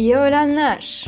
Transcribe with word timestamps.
İyi 0.00 0.16
öğlenler. 0.16 1.06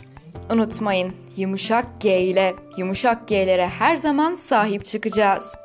Unutmayın 0.51 1.13
yumuşak 1.37 2.01
G 2.01 2.21
ile 2.21 2.55
yumuşak 2.77 3.29
G'lere 3.29 3.67
her 3.69 3.97
zaman 3.97 4.35
sahip 4.35 4.85
çıkacağız. 4.85 5.59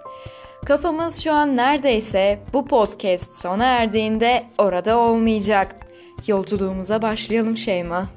Kafamız 0.66 1.24
şu 1.24 1.34
an 1.34 1.58
neredeyse 1.58 2.40
bu 2.54 2.66
podcast 2.66 3.36
sona 3.36 3.66
erdiğinde 3.66 4.44
orada 4.58 4.98
olmayacak. 4.98 5.76
Yolculuğumuza 6.28 7.02
başlayalım 7.02 7.58
Şeyma. 7.58 8.10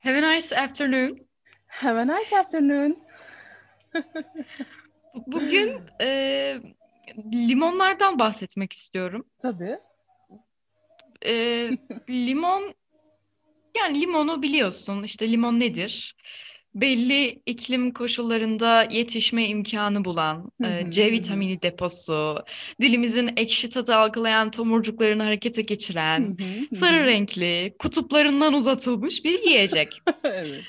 Have 0.00 0.26
a 0.26 0.34
nice 0.34 0.56
afternoon. 0.56 1.18
Have 1.66 2.00
a 2.00 2.04
nice 2.04 2.38
afternoon. 2.38 2.96
Bugün 5.26 5.80
e, 6.00 6.60
limonlardan 7.32 8.18
bahsetmek 8.18 8.72
istiyorum. 8.72 9.24
Tabii. 9.42 9.76
E, 11.26 11.32
limon, 12.10 12.74
yani 13.76 14.00
limonu 14.00 14.42
biliyorsun. 14.42 15.02
İşte 15.02 15.32
limon 15.32 15.60
nedir? 15.60 16.16
Belli 16.74 17.42
iklim 17.46 17.92
koşullarında 17.92 18.82
yetişme 18.90 19.46
imkanı 19.46 20.04
bulan, 20.04 20.52
e, 20.64 20.90
C 20.90 21.12
vitamini 21.12 21.62
deposu, 21.62 22.44
dilimizin 22.80 23.30
ekşi 23.36 23.70
tadı 23.70 23.94
algılayan 23.94 24.50
tomurcuklarını 24.50 25.22
harekete 25.22 25.62
geçiren, 25.62 26.36
sarı 26.74 27.06
renkli, 27.06 27.74
kutuplarından 27.78 28.52
uzatılmış 28.54 29.24
bir 29.24 29.42
yiyecek. 29.42 30.02
Evet. 30.24 30.64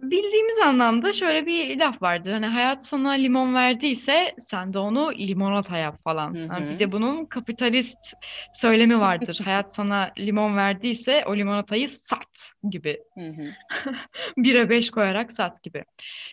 Bildiğimiz 0.00 0.58
anlamda 0.58 1.12
şöyle 1.12 1.46
bir 1.46 1.78
laf 1.78 2.02
vardır. 2.02 2.32
Hani 2.32 2.46
hayat 2.46 2.86
sana 2.86 3.10
limon 3.10 3.54
verdiyse 3.54 4.34
sen 4.38 4.72
de 4.72 4.78
onu 4.78 5.12
limonata 5.12 5.76
yap 5.76 6.04
falan. 6.04 6.34
Hı 6.34 6.44
Ha, 6.48 6.60
bir 6.68 6.74
hı. 6.74 6.78
de 6.78 6.92
bunun 6.92 7.26
kapitalist 7.26 8.14
söylemi 8.52 9.00
vardır. 9.00 9.40
Hayat 9.44 9.74
sana 9.74 10.10
limon 10.18 10.56
verdiyse 10.56 11.24
o 11.26 11.36
limonatayı 11.36 11.88
sat 11.88 12.52
gibi. 12.70 12.98
Hı 13.18 13.28
hı. 13.28 13.52
Bire 14.36 14.70
beş 14.70 14.90
koyarak 14.90 15.32
sat 15.32 15.62
gibi. 15.62 15.84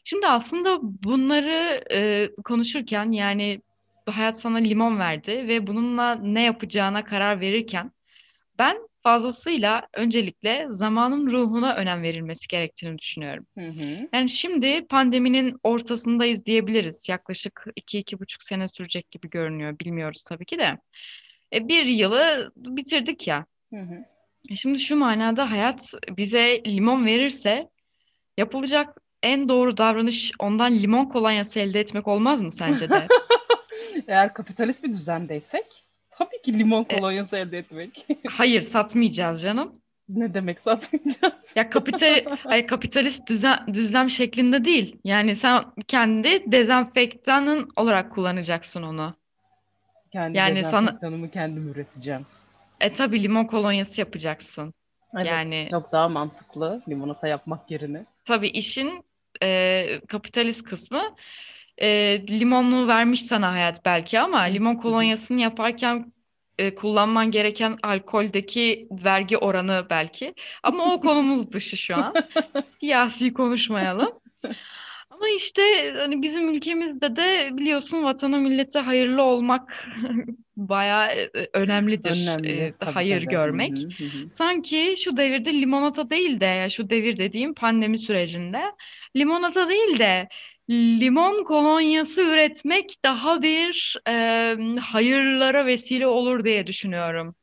Şimdi 0.04 0.28
aslında 0.28 0.80
bunları 0.82 1.84
e, 1.92 2.30
konuşurken 2.46 3.12
yani 3.12 3.62
hayat 4.06 4.40
sana 4.40 4.58
limon 4.58 5.00
verdi 5.00 5.32
ve 5.32 5.68
bununla 5.68 6.16
ne 6.16 6.44
yapacağına 6.44 7.04
karar 7.06 7.40
verirken 7.40 7.92
ben 8.60 8.78
fazlasıyla 9.06 9.88
öncelikle 9.94 10.66
zamanın 10.70 11.32
ruhuna 11.32 11.76
önem 11.76 12.02
verilmesi 12.02 12.48
gerektiğini 12.48 12.98
düşünüyorum. 12.98 13.46
Hı 13.58 13.68
hı. 13.68 14.08
Yani 14.14 14.30
şimdi 14.30 14.88
pandeminin 14.88 15.60
ortasındayız 15.64 16.46
diyebiliriz. 16.46 17.10
Yaklaşık 17.10 17.66
iki, 17.76 18.00
iki 18.00 18.20
buçuk 18.20 18.44
sene 18.44 18.68
sürecek 18.68 19.12
gibi 19.12 19.30
görünüyor. 19.30 19.80
Bilmiyoruz 19.80 20.24
tabii 20.24 20.46
ki 20.46 20.60
de. 20.60 20.78
E, 21.54 21.68
bir 21.68 21.86
yılı 21.86 22.52
bitirdik 22.56 23.28
ya. 23.28 23.46
Hı 23.74 23.80
hı. 23.80 24.06
E, 24.50 24.56
Şimdi 24.56 24.80
şu 24.80 24.96
manada 24.96 25.52
hayat 25.52 25.94
bize 26.10 26.64
limon 26.68 27.06
verirse 27.06 27.70
yapılacak 28.38 28.98
en 29.24 29.50
doğru 29.50 29.78
davranış 29.78 30.32
ondan 30.40 30.74
limon 30.74 31.06
kolonyası 31.06 31.60
elde 31.60 31.80
etmek 31.80 32.08
olmaz 32.08 32.42
mı 32.42 32.52
sence 32.52 32.90
de? 32.90 33.08
Eğer 34.08 34.34
kapitalist 34.34 34.84
bir 34.84 34.90
düzendeysek 34.90 35.84
tabii 36.18 36.42
ki 36.42 36.60
limon 36.60 36.84
E, 36.90 36.96
kolonyası 36.96 37.38
elde 37.38 37.58
etmek. 37.58 38.08
hayır 38.28 38.62
satmayacağız 38.62 39.42
canım. 39.42 39.82
Ne 40.10 40.34
demek 40.34 40.60
satmayacağız? 40.62 41.34
Ya 41.56 41.70
kapital, 41.70 42.26
hayır, 42.44 42.68
kapitalist 42.68 43.28
düzen, 43.28 43.74
düzlem 43.74 44.10
şeklinde 44.10 44.66
değil. 44.66 44.98
Yani 45.04 45.36
sen 45.36 45.64
kendi 45.88 46.52
dezenfektanın 46.52 47.70
olarak 47.76 48.12
kullanacaksın 48.12 48.84
onu. 48.84 49.16
Kendi 50.12 50.38
Yani 50.38 50.64
sana 50.64 50.88
dezenfektanımı 50.88 51.32
kendim 51.32 51.68
üreteceğim. 51.68 52.26
e 52.80 52.94
tabii 52.94 53.24
limon 53.24 53.46
kolonyası 53.46 54.02
yapacaksın. 54.02 54.74
Evet, 55.18 55.28
Yani 55.28 55.68
çok 55.72 55.92
daha 55.92 56.10
mantıklı 56.10 56.82
limonata 56.90 57.28
yapmak 57.28 57.72
yerine. 57.72 58.06
tabii 58.26 58.48
işin 58.48 59.06
e, 59.44 60.02
kapitalist 60.08 60.64
kısmı 60.64 61.16
e, 61.82 62.22
limonlu 62.30 62.88
vermiş 62.88 63.26
sana 63.26 63.52
hayat 63.52 63.86
belki 63.86 64.20
ama 64.20 64.40
limon 64.40 64.76
kolonyasını 64.76 65.42
yaparken 65.42 66.14
e, 66.58 66.76
kullanman 66.76 67.32
gereken 67.32 67.78
alkoldeki 67.84 68.88
vergi 68.92 69.38
oranı 69.38 69.86
belki. 69.90 70.34
Ama 70.64 70.94
o 70.94 71.00
konumuz 71.00 71.52
dışı 71.52 71.78
şu 71.78 71.96
an. 71.96 72.14
Siyasi 72.80 73.34
konuşmayalım. 73.34 74.12
Ama 75.10 75.30
işte 75.30 75.62
hani 75.98 76.22
bizim 76.22 76.54
ülkemizde 76.54 77.16
de 77.16 77.50
biliyorsun 77.52 78.04
vatana 78.04 78.38
millete 78.38 78.80
hayırlı 78.80 79.22
olmak 79.24 79.88
bayağı 80.58 81.08
e, 81.08 81.30
önemlidir. 81.54 82.28
Önemli 82.28 82.52
e, 82.52 82.74
hayır 82.86 83.22
tabii. 83.22 83.36
Görmek. 83.36 83.78
hı, 83.78 84.04
hı 84.04 84.04
hı. 84.04 84.30
Sanki 84.34 84.96
şu 85.04 85.18
devirde 85.18 85.54
limonata 85.54 86.10
değil 86.10 86.40
de 86.40 86.46
ya 86.46 86.70
şu 86.70 86.90
devir 86.90 87.18
dediğim 87.18 87.54
pandemi 87.54 88.00
sürecinde 88.00 88.62
limonata 89.16 89.70
değil 89.70 90.00
de 90.00 90.28
limon 90.70 91.44
kolonyası 91.44 92.22
üretmek 92.22 92.96
daha 93.06 93.42
bir 93.42 93.98
e, 94.08 94.56
hayırlara 94.80 95.66
vesile 95.66 96.08
olur 96.08 96.44
diye 96.44 96.68
düşünüyorum. 96.68 97.36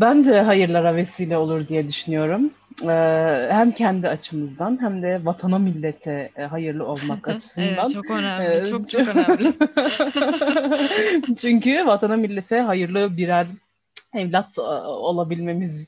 Bence 0.00 0.40
hayırlara 0.40 0.96
vesile 0.96 1.36
olur 1.36 1.68
diye 1.68 1.88
düşünüyorum. 1.88 2.50
Ee, 2.82 3.48
hem 3.50 3.72
kendi 3.72 4.08
açımızdan 4.08 4.78
hem 4.80 5.02
de 5.02 5.20
vatana 5.24 5.58
millete 5.58 6.30
hayırlı 6.50 6.86
olmak 6.86 7.28
Evet, 7.28 7.36
açısından. 7.36 7.88
çok 7.88 8.10
önemli, 8.10 8.70
çok 8.70 8.90
çok 8.90 9.00
önemli. 9.08 9.52
Çünkü 11.38 11.86
vatana 11.86 12.16
millete 12.16 12.60
hayırlı 12.60 13.16
birer 13.16 13.46
evlat 14.14 14.58
olabilmemiz 14.58 15.86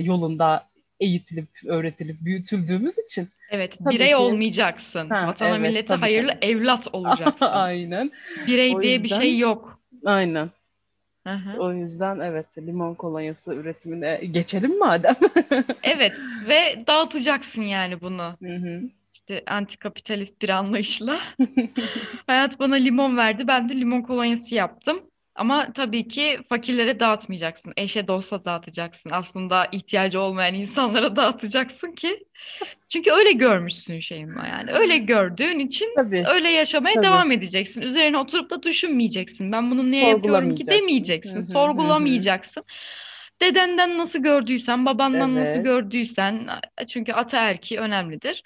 yolunda 0.00 0.69
eğitilip, 1.00 1.48
öğretilip, 1.66 2.16
büyütüldüğümüz 2.20 2.98
için 2.98 3.28
Evet, 3.50 3.78
tabii 3.84 3.94
birey 3.94 4.08
ki 4.08 4.16
olmayacaksın. 4.16 5.08
ha 5.10 5.26
Vatana 5.28 5.48
evet 5.56 5.68
millete 5.68 5.94
hayırlı 5.94 6.32
tabii. 6.32 6.46
evlat 6.46 6.88
olacaksın. 6.92 7.46
Aynen. 7.46 8.10
Birey 8.46 8.74
O 8.74 8.82
diye 8.82 9.02
bir 9.02 9.08
şey 9.08 9.38
yok. 9.38 9.80
aynen. 10.04 10.50
Hı. 11.26 11.58
O 11.58 11.72
yüzden 11.72 12.20
evet 12.20 12.46
limon 12.58 12.94
kolonyası 12.94 13.54
üretimine 13.54 14.16
geçelim 14.16 14.78
madem. 14.78 15.16
Evet 15.82 16.20
ve 16.48 16.84
dağıtacaksın 16.86 17.62
yani 17.62 18.00
bunu. 18.00 18.36
Hı 18.42 18.56
hı. 18.56 18.82
İşte 19.14 19.42
antikapitalist 19.46 20.42
bir 20.42 20.48
anlayışla. 20.48 21.20
Hayat 22.26 22.58
bana 22.58 22.74
limon 22.74 23.16
verdi, 23.16 23.46
ben 23.46 23.68
de 23.68 23.74
limon 23.74 24.02
kolonyası 24.02 24.54
yaptım. 24.54 25.09
Ama 25.40 25.72
tabii 25.72 26.08
ki 26.08 26.38
fakirlere 26.48 27.00
dağıtmayacaksın. 27.00 27.72
Eşe 27.76 28.08
dosta 28.08 28.44
dağıtacaksın. 28.44 29.10
Aslında 29.10 29.68
ihtiyacı 29.72 30.20
olmayan 30.20 30.54
insanlara 30.54 31.16
dağıtacaksın 31.16 31.92
ki. 31.92 32.24
Çünkü 32.88 33.12
öyle 33.12 33.32
görmüşsün 33.32 34.00
Şeyma 34.00 34.46
yani. 34.46 34.72
Öyle 34.72 34.98
gördüğün 34.98 35.58
için 35.58 35.92
Tabii, 35.96 36.24
öyle 36.28 36.48
yaşamaya 36.50 36.94
tabii. 36.94 37.06
devam 37.06 37.32
edeceksin. 37.32 37.82
Üzerine 37.82 38.18
oturup 38.18 38.50
da 38.50 38.62
düşünmeyeceksin. 38.62 39.52
Ben 39.52 39.70
bunu 39.70 39.90
niye 39.90 40.08
yapıyorum 40.08 40.54
ki 40.54 40.66
demeyeceksin. 40.66 41.40
Sorgulamayacaksın. 41.40 42.64
Dedenden 43.42 43.98
nasıl 43.98 44.18
gördüysen, 44.18 44.86
babandan 44.86 45.34
nasıl 45.34 45.54
Evet. 45.54 45.64
gördüysen, 45.64 46.48
çünkü 46.88 47.12
ataerki 47.12 47.80
önemlidir. 47.80 48.42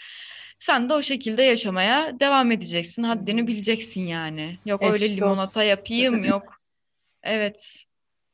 Sen 0.58 0.88
de 0.88 0.94
o 0.94 1.02
şekilde 1.02 1.42
yaşamaya 1.42 2.20
devam 2.20 2.52
edeceksin. 2.52 3.02
Haddini 3.02 3.46
bileceksin 3.46 4.06
yani. 4.06 4.58
Yok 4.66 4.82
öyle 4.82 5.04
Eş 5.04 5.10
limonata 5.16 5.60
dost. 5.60 5.68
yapayım, 5.68 6.24
yok. 6.24 6.63
Evet. 7.24 7.84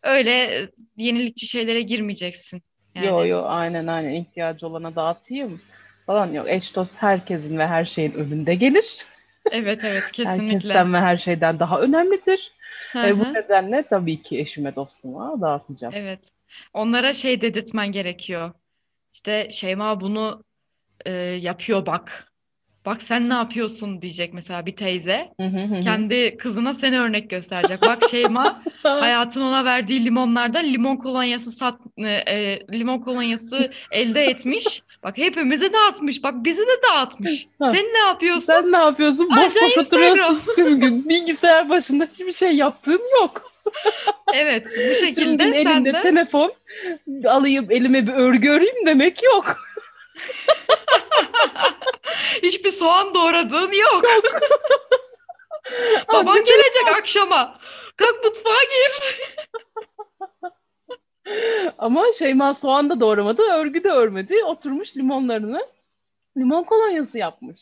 Öyle 0.03 0.31
e, 0.31 0.69
yenilikçi 0.97 1.47
şeylere 1.47 1.83
girmeyeceksin. 1.83 2.63
Yo 2.95 3.03
Yani 3.03 3.29
yo 3.29 3.43
aynen 3.47 3.87
aynen 3.87 4.11
ihtiyacı 4.11 4.67
olana 4.67 4.97
dağıtayım 4.97 5.61
falan 6.07 6.33
yok. 6.33 6.49
Eş 6.49 6.77
dost 6.77 7.03
herkesin 7.03 7.59
ve 7.59 7.67
her 7.67 7.85
şeyin 7.85 8.13
önünde 8.13 8.55
gelir. 8.55 8.99
evet 9.53 9.85
evet 9.85 10.13
kesinlikle. 10.13 10.53
Herkesten 10.53 10.93
ve 10.95 10.99
her 10.99 11.17
şeyden 11.17 11.59
daha 11.59 11.81
önemlidir. 11.81 12.53
Hı 12.93 12.99
E, 13.07 13.19
bu 13.19 13.35
nedenle 13.35 13.83
tabii 13.83 14.23
ki 14.23 14.41
eşime 14.41 14.77
dostuma 14.77 15.41
dağıtacağım. 15.41 15.95
Evet. 15.97 16.29
Onlara 16.75 17.13
şey 17.13 17.41
dedirtmen 17.41 17.93
gerekiyor. 17.93 18.53
İşte 19.13 19.49
Şeyma 19.51 20.01
bunu 20.01 20.45
e, 21.07 21.11
yapıyor 21.21 21.87
bak. 21.87 22.33
Bak 22.87 23.03
sen 23.03 23.29
ne 23.29 23.35
yapıyorsun 23.35 24.03
diyecek 24.03 24.35
mesela 24.35 24.67
bir 24.67 24.77
teyze. 24.77 25.29
Hı 25.41 25.47
hı 25.47 25.61
hı. 25.61 25.83
Kendi 25.83 26.37
kızına 26.37 26.75
seni 26.75 27.01
örnek 27.01 27.31
gösterecek. 27.31 27.83
Bak 27.83 28.03
Şeyma 28.11 28.63
hayatın 28.83 29.41
ona 29.41 29.65
verdiği 29.65 30.05
limonlardan 30.05 30.65
limon 30.65 30.97
kolonyası 30.97 31.53
sat 31.53 31.81
e, 31.99 32.09
e, 32.09 32.67
limon 32.73 32.99
kolonyası 32.99 33.71
elde 33.91 34.25
etmiş. 34.25 34.83
Bak 35.03 35.19
hepimize 35.19 35.73
dağıtmış. 35.73 36.23
Bak 36.23 36.35
bizi 36.37 36.61
de 36.61 36.83
dağıtmış. 36.89 37.47
Ha, 37.59 37.71
Sen 37.71 37.85
ne 37.85 37.99
yapıyorsun? 37.99 38.47
Sen 38.47 38.73
ne 38.73 38.77
yapıyorsun? 38.77 39.29
Boş 39.37 39.57
boş 39.57 39.79
oturuyorsun 39.79 40.43
tüm 40.57 40.81
gün. 40.81 41.09
Bilgisayar 41.09 41.69
başında 41.69 42.09
hiçbir 42.13 42.33
şey 42.33 42.57
yaptığın 42.57 43.03
yok. 43.21 43.53
Evet, 44.35 44.67
bu 44.67 44.71
Tüm 44.71 44.89
gün 44.89 44.95
şekilde 44.95 45.43
sen 45.43 45.53
elinde 45.53 45.93
de 45.93 46.01
telefon 46.01 46.53
alayım 47.25 47.67
elime 47.71 48.07
bir 48.07 48.13
örgü 48.13 48.51
öreyim 48.51 48.87
demek 48.87 49.23
yok. 49.23 49.47
hiçbir 52.43 52.71
soğan 52.71 53.15
doğradığın 53.15 53.73
yok. 53.73 54.05
Baban 56.13 56.45
gelecek 56.45 56.89
akşama. 56.99 57.55
Kalk 58.01 58.25
mutfağa 58.25 58.63
gir. 58.71 59.19
Ama 61.79 62.05
Şeyma 62.19 62.55
soğan 62.55 62.91
da 62.91 63.01
doğramadı, 63.01 63.43
örgü 63.43 63.85
de 63.85 63.89
örmedi. 63.91 64.45
Oturmuş 64.45 64.97
limonlarını 64.97 65.67
limon 66.37 66.63
kolonyası 66.65 67.19
yapmış. 67.19 67.61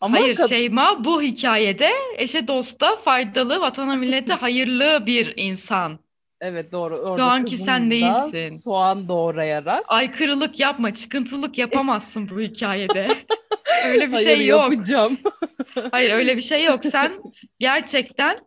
Ama 0.00 0.20
Hayır 0.20 0.36
kad- 0.36 0.48
Şeyma 0.48 1.04
bu 1.04 1.22
hikayede 1.22 1.90
eşe 2.16 2.48
dosta 2.48 2.96
faydalı, 2.96 3.60
vatana 3.60 3.96
millete 3.96 4.32
hayırlı 4.40 5.06
bir 5.06 5.34
insan. 5.36 5.98
evet 6.40 6.72
doğru. 6.72 6.96
Şu 6.96 7.02
Orada 7.02 7.24
anki 7.24 7.50
kızım 7.50 7.66
sen 7.66 7.90
değilsin. 7.90 8.56
soğan 8.56 9.08
doğrayarak 9.08 9.84
Aykırılık 9.88 10.60
yapma, 10.60 10.94
çıkıntılık 10.94 11.58
yapamazsın 11.58 12.30
bu 12.30 12.40
hikayede. 12.40 13.08
Öyle 13.88 14.06
bir 14.08 14.12
hayır 14.12 14.24
şey 14.26 14.46
yok. 14.46 14.72
yapacağım. 14.72 15.18
Hayır 15.90 16.12
öyle 16.14 16.36
bir 16.36 16.42
şey 16.42 16.64
yok. 16.64 16.84
Sen 16.84 17.12
gerçekten 17.58 18.38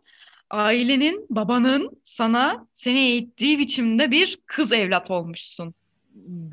ailenin, 0.50 1.26
babanın 1.30 1.90
sana 2.04 2.66
seni 2.72 2.98
eğittiği 2.98 3.58
biçimde 3.58 4.10
bir 4.10 4.38
kız 4.46 4.72
evlat 4.72 5.10
olmuşsun. 5.10 5.74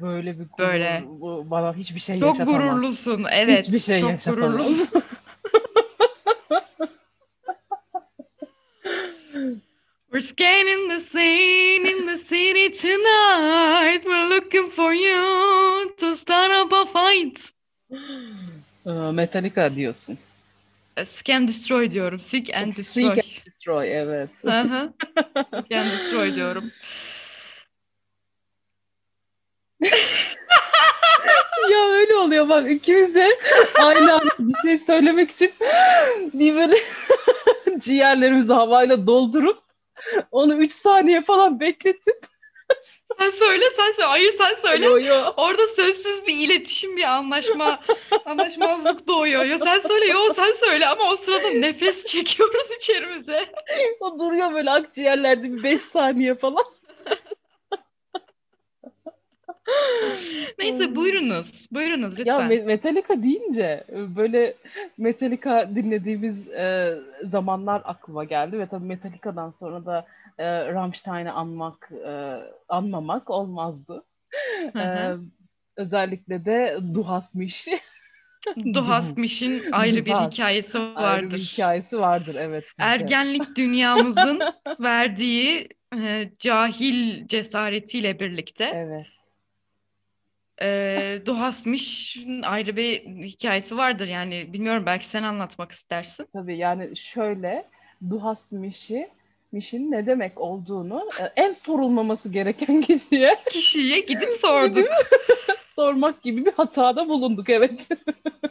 Böyle 0.02 0.40
bir 0.40 0.46
gurur, 0.46 0.68
Böyle. 0.68 1.04
bu 1.08 1.46
bana 1.50 1.74
hiçbir 1.76 2.00
şey 2.00 2.20
Çok 2.20 2.40
yaşatamaz. 2.40 2.62
gururlusun. 2.62 3.26
Evet, 3.32 3.68
Hiçbir 3.68 3.80
şey 3.80 4.02
çok 4.02 4.10
yaşatamaz. 4.12 4.52
gururlusun. 4.52 4.88
We're 10.12 10.22
scanning 10.22 10.90
the 10.90 11.00
scene 11.00 11.86
in 11.88 12.06
the 12.06 12.18
city 12.18 12.70
tonight. 12.70 14.02
We're 14.06 14.28
looking 14.30 14.70
for 14.72 14.94
you 14.94 15.92
to 15.98 16.16
start 16.16 16.52
up 16.52 16.72
a 16.74 16.86
fight. 16.86 17.52
Metallica 19.14 19.76
diyorsun. 19.76 20.18
E, 20.98 21.06
Scan 21.06 21.48
destroy 21.48 21.92
diyorum. 21.92 22.20
Seek 22.22 22.58
and 22.58 22.66
destroy. 22.66 22.84
Seek 23.16 23.26
and 23.26 23.33
Destroy 23.54 23.98
evet. 23.98 24.30
Seek 24.36 25.72
and 25.72 25.92
destroy 25.92 26.36
diyorum. 26.36 26.72
ya 31.72 31.90
öyle 31.90 32.16
oluyor 32.16 32.50
bak 32.50 32.72
ikimiz 32.72 33.16
de 33.16 33.30
aynı 33.82 34.14
anda 34.14 34.34
bir 34.40 34.56
şey 34.62 34.78
söylemek 34.78 35.32
için 35.32 35.52
diye 36.40 36.56
böyle 36.56 36.76
ciğerlerimizi 37.80 38.54
havayla 38.54 39.08
doldurup 39.08 39.64
onu 40.32 40.56
3 40.56 40.72
saniye 40.72 41.22
falan 41.22 41.60
bekletip 41.60 42.28
Sen 43.20 43.30
söyle, 43.30 43.66
sen 43.78 43.92
söyle. 43.92 44.08
Hayır 44.08 44.34
sen 44.38 44.56
söyle. 44.56 44.86
yo 44.86 45.00
yo 45.00 45.34
Orada 45.38 45.68
sözsüz 45.68 46.28
bir 46.28 46.34
iletişim, 46.48 46.98
bir 46.98 47.04
anlaşma, 47.04 47.80
anlaşmazlık 48.26 49.08
doğuyor. 49.08 49.46
Ya 49.46 49.60
sen 49.60 49.80
söyle, 49.80 50.06
yo 50.06 50.34
sen 50.36 50.52
söyle 50.52 50.88
ama 50.88 51.10
o 51.10 51.16
sırada 51.16 51.50
nefes 51.50 52.04
çekiyoruz 52.12 52.68
içerimize. 52.78 53.46
o 54.00 54.20
duruyor 54.20 54.54
böyle 54.54 54.72
akciğerlerde 54.72 55.44
bir 55.54 55.64
5 55.64 55.82
saniye 55.82 56.36
falan. 56.36 56.64
Neyse 60.60 60.96
buyurunuz, 60.96 61.68
buyurunuz 61.72 62.20
Ya 62.20 62.26
lütfen. 62.26 62.52
Me- 62.52 62.64
Metallica 62.66 63.24
deyince 63.24 63.84
e, 63.92 64.16
böyle 64.16 64.54
Metallica 64.98 65.70
dinlediğimiz 65.76 66.48
e, 66.48 66.98
zamanlar 67.24 67.82
aklıma 67.86 68.24
geldi 68.24 68.60
ve 68.60 68.68
tabii 68.68 68.86
Metallica'dan 68.86 69.52
sonra 69.52 69.86
da 69.86 70.06
e, 70.38 70.74
Rammstein'i 70.74 71.32
anmak, 71.32 71.92
e, 72.06 72.40
anmamak 72.70 73.30
olmazdı. 73.30 74.04
Hı 74.74 74.80
E, 74.80 75.16
özellikle 75.78 76.46
de 76.46 76.80
Du 76.94 77.08
hast 77.08 77.36
mich 77.36 77.68
Du 78.74 78.88
hast 78.88 79.18
mich'in 79.18 79.72
ayrı 79.72 80.06
bir 80.06 80.12
Du 80.12 80.16
hast. 80.16 80.34
hikayesi 80.34 80.78
ayrı 80.96 81.34
bir 81.34 81.40
vardır. 81.40 81.40
hikayesi 81.40 82.00
vardır 82.00 82.36
evet. 82.36 82.66
Ergenlik 82.80 83.56
dünyamızın 83.58 84.54
verdiği 84.80 85.70
e, 85.98 86.32
cahil 86.40 87.28
cesaretiyle 87.28 88.20
birlikte 88.20 88.64
Evet. 88.66 89.08
e, 90.62 91.22
Du 91.26 91.34
hast 91.40 91.66
mich'in 91.66 92.42
ayrı 92.42 92.76
bir 92.76 93.06
hikayesi 93.24 93.78
vardır. 93.78 94.08
Yani 94.08 94.54
bilmiyorum 94.54 94.86
belki 94.86 95.08
sen 95.08 95.24
anlatmak 95.24 95.72
istersin. 95.72 96.28
Tabii 96.34 96.58
yani 96.58 96.98
şöyle 96.98 97.66
Du 98.10 98.24
hast 98.24 98.52
mich'i 98.52 99.10
Miş'in 99.54 99.92
ne 99.92 100.06
demek 100.06 100.42
olduğunu 100.42 101.10
e, 101.20 101.24
en 101.42 101.54
sorulmaması 101.54 102.30
gereken 102.30 102.82
kişiye 102.88 103.38
Kişiye 103.52 104.00
gidip 104.00 104.30
sorduk. 104.30 104.88
sormak 105.76 106.22
gibi 106.22 106.46
bir 106.46 106.52
hatada 106.52 107.10
bulunduk 107.10 107.50
evet. 107.50 107.88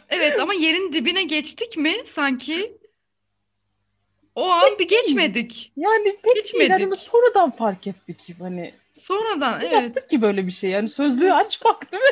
Evet 0.09 0.39
ama 0.39 0.53
yerin 0.53 0.93
dibine 0.93 1.23
geçtik 1.23 1.77
mi 1.77 1.95
sanki 2.05 2.77
o 4.35 4.49
an 4.49 4.79
bir 4.79 4.87
geçmedik. 4.87 5.71
Yani 5.77 6.03
pek 6.23 6.35
değil 6.35 6.35
Geçmedik. 6.35 6.71
hani 6.71 6.91
biz 6.91 6.99
sonradan 6.99 7.51
fark 7.51 7.87
ettik 7.87 8.35
hani 8.39 8.73
Sonradan 8.99 9.61
evet. 9.61 9.73
yaptık 9.73 10.09
ki 10.09 10.21
böyle 10.21 10.47
bir 10.47 10.51
şey 10.51 10.69
yani 10.69 10.89
sözlüğü 10.89 11.33
açmak 11.33 11.91
değil 11.91 12.03
mi? 12.03 12.09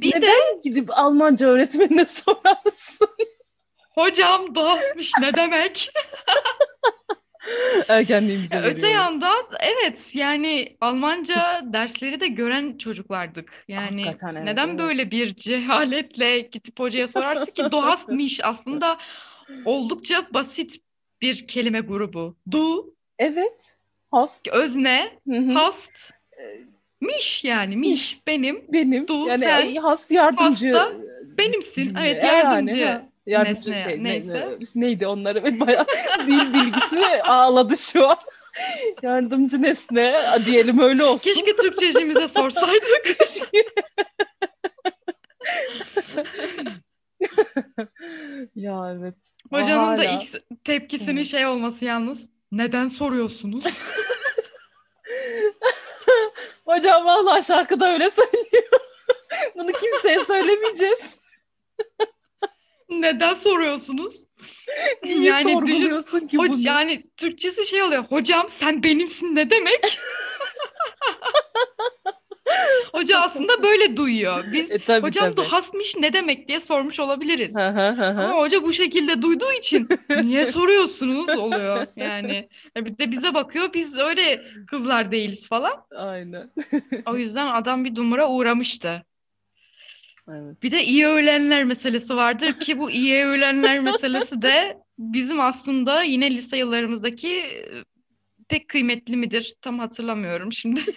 Bir 0.00 0.12
de 0.12 0.16
Neden 0.20 0.62
gidip 0.62 0.98
Almanca 0.98 1.46
öğretmenine 1.46 2.04
sorarsın? 2.04 3.08
Hocam 4.00 4.54
dağıtmış 4.54 5.12
ne 5.20 5.34
demek? 5.34 5.92
Ergenliğimize 7.88 8.56
Ya 8.56 8.62
Öte 8.62 8.88
yandan 8.88 9.44
evet 9.60 10.10
yani 10.14 10.76
Almanca 10.80 11.60
dersleri 11.64 12.20
de 12.20 12.28
gören 12.28 12.78
çocuklardık. 12.78 13.64
Yani 13.68 14.04
Hakikaten 14.04 14.34
evet, 14.34 14.44
neden 14.44 14.68
evet. 14.68 14.78
böyle 14.78 15.10
bir 15.10 15.34
cehaletle 15.34 16.40
gidip 16.40 16.80
hocaya 16.80 17.08
sorarsın 17.08 17.52
ki 17.52 17.64
du 17.70 17.82
hast 17.82 18.08
mich 18.08 18.40
aslında 18.44 18.98
oldukça 19.64 20.26
basit 20.34 20.76
bir 21.20 21.46
kelime 21.46 21.80
grubu. 21.80 22.36
Du, 22.50 22.94
Evet. 23.18 23.76
Hast. 24.10 24.48
özne, 24.48 25.10
Hı 25.28 25.36
hı. 25.36 25.52
hast, 25.52 26.12
mich 27.00 27.44
yani 27.44 27.76
mich 27.76 28.18
benim, 28.26 28.64
Benim. 28.72 29.08
Du, 29.08 29.28
yani 29.28 29.38
sen, 29.38 29.56
ay, 29.56 29.76
hast 29.76 30.10
yardımcı. 30.10 30.72
hasta, 30.72 30.92
benimsin. 31.38 31.94
Evet 31.94 32.24
E, 32.24 32.26
yani, 32.26 33.09
yardımcı 33.26 33.70
nesne, 33.70 33.82
şey. 33.84 33.98
ne- 33.98 34.04
neyse. 34.04 34.58
ne- 34.74 34.80
neydi 34.80 35.06
onlar? 35.06 35.36
Evet 35.40 35.60
bayağı 35.60 35.86
dil 36.26 36.54
bilgisi 36.54 37.22
ağladı 37.22 37.76
şu 37.76 38.08
an. 38.08 38.16
Yardımcı 39.02 39.62
nesne 39.62 40.24
diyelim 40.46 40.78
öyle 40.78 41.04
olsun. 41.04 41.24
Keşke 41.24 41.56
Türkçecimize 41.56 42.28
sorsaydık. 42.28 43.18
ya 48.56 48.96
evet. 48.98 49.14
Hocanın 49.50 49.98
da 49.98 50.02
Hala. 50.02 50.04
ilk 50.22 50.64
tepkisinin 50.64 51.22
şey 51.22 51.46
olması 51.46 51.84
yalnız. 51.84 52.28
Neden 52.52 52.88
soruyorsunuz? 52.88 53.64
Hocam 56.64 57.04
vallahi 57.04 57.44
şarkıda 57.46 57.92
öyle 57.92 58.10
söylüyor. 58.10 58.80
Bunu 59.54 59.72
kimseye 59.72 60.24
söylemeyeceğiz. 60.24 61.19
Neden 63.02 63.34
soruyorsunuz? 63.34 64.24
Niye 65.04 65.20
Yani 65.30 65.44
düşün- 65.44 65.52
sorguluyorsun 65.54 66.20
ki 66.26 66.36
Hoc- 66.36 66.48
bunu? 66.48 66.58
yani 66.60 67.02
Türkçesi 67.16 67.66
şey 67.66 67.82
oluyor. 67.82 68.04
Hocam 68.04 68.46
sen 68.48 68.82
benimsin 68.82 69.36
ne 69.36 69.50
demek? 69.50 69.98
Hoca 72.92 73.18
aslında 73.18 73.62
böyle 73.62 73.96
duyuyor. 73.96 74.44
Biz 74.52 74.70
E, 74.70 74.78
tabii, 74.78 75.02
hocam 75.06 75.24
tabii. 75.24 75.36
du 75.36 75.42
hasmiş 75.42 75.96
ne 75.96 76.12
demek 76.12 76.48
diye 76.48 76.60
sormuş 76.60 77.00
olabiliriz. 77.00 77.56
Ama 77.56 78.32
hoca 78.36 78.62
bu 78.62 78.72
şekilde 78.72 79.22
duyduğu 79.22 79.52
için 79.52 79.88
niye 80.22 80.46
soruyorsunuz 80.46 81.28
oluyor 81.28 81.86
yani. 81.96 82.48
Ya 82.76 82.84
Bir 82.84 82.98
de 82.98 83.10
bize 83.10 83.34
bakıyor 83.34 83.72
biz 83.74 83.98
öyle 83.98 84.42
kızlar 84.70 85.12
değiliz 85.12 85.48
falan. 85.48 85.84
Aynen. 85.96 86.50
O 87.06 87.16
yüzden 87.16 87.46
adam 87.46 87.84
bir 87.84 87.96
dumura 87.96 88.28
uğramıştı. 88.28 89.02
Evet. 90.30 90.62
Bir 90.62 90.70
de 90.70 90.84
iyi 90.84 91.06
öğlenler 91.06 91.64
meselesi 91.64 92.16
vardır 92.16 92.52
ki 92.52 92.78
bu 92.78 92.90
iyi 92.90 93.24
öğlenler 93.24 93.80
meselesi 93.80 94.42
de 94.42 94.78
bizim 94.98 95.40
aslında 95.40 96.02
yine 96.02 96.30
lise 96.30 96.56
yıllarımızdaki 96.56 97.28
e, 97.38 97.84
pek 98.48 98.68
kıymetli 98.68 99.16
midir? 99.16 99.54
Tam 99.62 99.78
hatırlamıyorum 99.78 100.52
şimdi. 100.52 100.80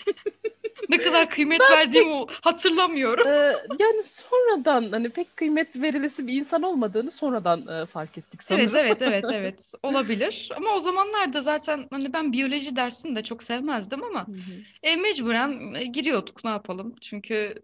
Ne 0.90 0.98
kadar 0.98 1.30
kıymet 1.30 1.62
verdiğimi 1.62 2.25
hatırlamıyorum. 2.42 3.28
Ee, 3.28 3.56
yani 3.80 4.04
sonradan 4.04 4.92
hani 4.92 5.10
pek 5.10 5.38
kıymet 5.38 5.82
verilesi 5.82 6.28
bir 6.28 6.34
insan 6.34 6.63
olmadığını 6.63 7.12
sonradan 7.12 7.68
e, 7.68 7.86
fark 7.86 8.18
ettik 8.18 8.44
sanırım. 8.44 8.75
Evet 8.75 9.02
evet 9.02 9.02
evet 9.02 9.25
evet 9.34 9.74
olabilir. 9.84 10.50
Ama 10.56 10.75
o 10.75 10.80
zamanlarda 10.80 11.42
zaten 11.42 11.88
hani 11.92 12.13
ben 12.13 12.34
biyoloji 12.34 12.75
dersini 12.75 13.16
de 13.16 13.24
çok 13.24 13.44
sevmezdim 13.44 14.04
ama 14.04 14.28
Hı 14.28 14.32
hı. 14.32 14.62
e, 14.84 14.96
mecburen 14.96 15.74
e, 15.74 15.86
giriyorduk 15.86 16.44
ne 16.44 16.50
yapalım? 16.50 16.96
Çünkü 17.02 17.56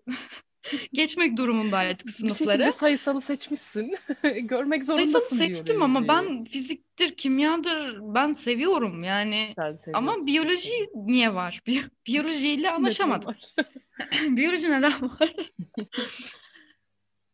geçmek 0.94 1.38
durumundaydık 1.38 2.08
Bir 2.08 2.12
sınıfları. 2.12 2.52
şekilde 2.58 2.72
sayısalı 2.72 3.22
seçmişsin. 3.22 3.96
Görmek 4.42 4.86
zorundasın 4.86 5.20
Sayısalı 5.20 5.40
seçtim 5.40 5.82
ama 5.84 6.02
biyolojiyi. 6.08 6.38
ben 6.38 6.44
fiziktir, 6.46 7.16
kimyadır 7.16 7.98
ben 8.02 8.32
seviyorum 8.32 9.04
yani. 9.04 9.56
Ama 9.94 10.26
biyoloji 10.26 10.90
niye 10.96 11.34
var? 11.34 11.62
Bi- 11.68 11.84
biyolojiyle 12.08 12.72
anlaşamadım. 12.72 13.36
Biyoloji 14.28 14.72
neden 14.72 15.02
var? 15.02 15.34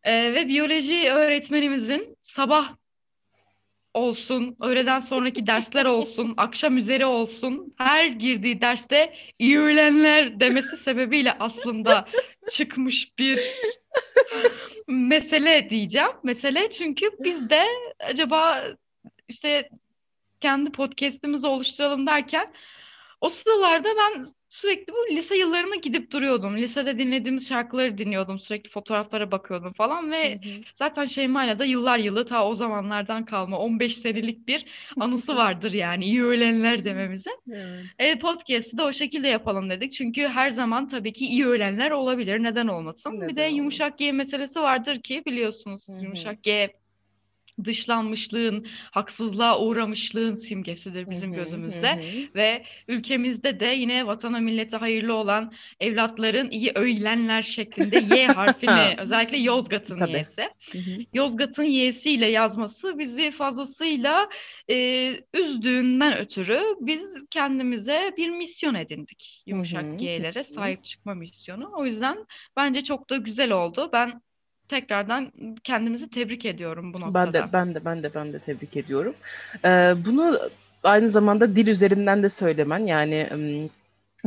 Ee, 0.04 0.34
ve 0.34 0.48
biyoloji 0.48 1.12
öğretmenimizin 1.12 2.18
sabah 2.22 2.76
olsun, 3.96 4.56
öğleden 4.62 5.00
sonraki 5.00 5.48
dersler 5.48 5.86
olsun, 5.86 6.34
akşam 6.38 6.78
üzeri 6.78 7.06
olsun, 7.06 7.74
her 7.78 8.06
girdiği 8.06 8.62
derste 8.62 9.14
iyi 9.40 9.60
öğlenler 9.60 10.40
demesi 10.40 10.78
sebebiyle 10.78 11.34
aslında 11.40 12.06
çıkmış 12.52 13.20
bir 13.20 13.40
mesele 14.88 15.70
diyeceğim. 15.70 16.12
Mesele 16.24 16.70
çünkü 16.70 17.10
biz 17.20 17.50
de 17.50 17.66
acaba 18.00 18.64
işte 19.28 19.70
kendi 20.42 20.72
podcast'imizi 20.72 21.48
oluşturalım 21.48 22.08
derken 22.08 22.54
o 23.26 23.30
sıralarda 23.30 23.90
ben 23.98 24.26
sürekli 24.50 24.94
bu 24.94 25.16
lise 25.16 25.38
yıllarına 25.38 25.76
gidip 25.76 26.12
duruyordum. 26.12 26.58
Lisede 26.58 26.98
dinlediğimiz 26.98 27.50
şarkıları 27.50 27.98
dinliyordum. 27.98 28.40
Sürekli 28.40 28.70
fotoğraflara 28.70 29.32
bakıyordum 29.32 29.74
falan 29.74 30.12
ve 30.12 30.34
hı 30.34 30.50
hı. 30.50 30.62
zaten 30.76 31.06
Şeyma'yla 31.06 31.60
da 31.60 31.66
yıllar 31.66 31.98
yılı 31.98 32.26
ta 32.26 32.48
o 32.48 32.56
zamanlardan 32.56 33.26
kalma 33.26 33.60
15 33.60 33.98
senelik 33.98 34.48
bir 34.48 34.66
anısı 35.00 35.36
vardır 35.36 35.72
yani 35.72 36.06
iyi 36.06 36.24
öğlenler 36.24 36.86
dememizin. 36.86 37.40
Evet. 37.52 37.86
E, 38.00 38.20
podcast'ı 38.20 38.78
da 38.78 38.86
o 38.86 38.94
şekilde 38.94 39.28
yapalım 39.28 39.70
dedik. 39.70 39.92
Çünkü 39.92 40.28
her 40.28 40.50
zaman 40.50 40.88
tabii 40.88 41.14
ki 41.14 41.26
iyi 41.26 41.48
öğlenler 41.48 41.92
olabilir. 41.92 42.44
Neden 42.44 42.68
olmasın? 42.68 43.16
Neden 43.16 43.30
bir 43.30 43.36
de 43.36 43.44
yumuşak 43.44 43.98
G 43.98 44.12
meselesi 44.12 44.62
vardır 44.62 45.02
ki 45.02 45.24
biliyorsunuz 45.26 45.88
hı 45.90 45.94
hı. 45.94 46.04
yumuşak 46.04 46.44
G 46.44 46.74
dışlanmışlığın, 47.64 48.66
haksızlığa 48.92 49.60
uğramışlığın 49.60 50.34
simgesidir 50.34 51.10
bizim 51.10 51.30
hı 51.30 51.36
hı, 51.36 51.40
gözümüzde. 51.44 51.96
Hı. 51.96 52.36
Ve 52.36 52.64
ülkemizde 52.88 53.60
de 53.60 53.66
yine 53.66 54.08
vatana 54.08 54.40
millete 54.40 54.78
hayırlı 54.78 55.14
olan 55.14 55.54
evlatların 55.80 56.52
iyi 56.52 56.72
öylenler 56.76 57.42
şeklinde 57.42 58.16
Y 58.16 58.28
harfini 58.28 58.96
özellikle 58.98 59.38
Yozgat'ın 59.38 60.06
Y'si. 60.08 60.50
Yozgat'ın 61.14 61.64
Y'siyle 61.64 62.26
yazması 62.26 63.00
bizi 63.00 63.32
fazlasıyla 63.32 64.30
e, 64.70 64.76
üzdüğünden 65.34 66.18
ötürü 66.18 66.62
biz 66.80 67.18
kendimize 67.30 68.14
bir 68.18 68.30
misyon 68.30 68.76
edindik. 68.76 69.44
Yumuşak 69.46 70.00
G'lere 70.00 70.44
sahip 70.44 70.84
çıkma 70.84 71.14
misyonu. 71.14 71.72
O 71.78 71.86
yüzden 71.86 72.26
bence 72.56 72.84
çok 72.84 73.10
da 73.10 73.18
güzel 73.18 73.52
oldu. 73.52 73.90
Ben 73.94 74.22
tekrardan 74.68 75.32
kendimizi 75.64 76.10
tebrik 76.10 76.46
ediyorum 76.46 76.94
bu 76.94 77.02
noktada. 77.02 77.34
Ben 77.34 77.34
de 77.34 77.54
ben 77.54 77.76
de 77.76 77.86
ben 77.86 78.04
de 78.04 78.14
ben 78.16 78.34
de 78.34 78.40
tebrik 78.40 78.78
ediyorum. 78.78 79.16
Ee, 79.66 79.94
bunu 80.06 80.40
aynı 80.84 81.10
zamanda 81.10 81.56
dil 81.56 81.68
üzerinden 81.68 82.24
de 82.24 82.30
söylemen 82.30 82.80
yani 82.80 83.30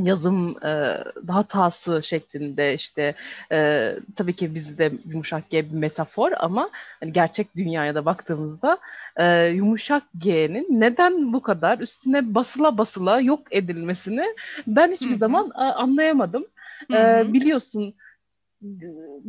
yazım 0.02 0.64
e, 0.64 0.98
daha 1.26 1.42
tası 1.42 2.02
şeklinde 2.02 2.74
işte 2.74 3.14
e, 3.52 3.94
tabii 4.16 4.32
ki 4.32 4.54
bizde 4.54 4.92
yumuşak 5.08 5.50
G 5.50 5.70
bir 5.70 5.76
metafor 5.76 6.32
ama 6.38 6.70
hani 7.00 7.12
gerçek 7.12 7.56
dünyaya 7.56 7.94
da 7.94 8.04
baktığımızda 8.04 8.78
e, 9.16 9.46
yumuşak 9.46 10.02
G'nin 10.18 10.80
neden 10.80 11.32
bu 11.32 11.42
kadar 11.42 11.78
üstüne 11.78 12.34
basıla 12.34 12.78
basıla 12.78 13.20
yok 13.20 13.40
edilmesini 13.50 14.24
ben 14.66 14.92
hiçbir 14.92 15.06
Hı-hı. 15.10 15.16
zaman 15.16 15.50
a, 15.54 15.72
anlayamadım. 15.72 16.46
E, 16.92 17.32
biliyorsun 17.32 17.94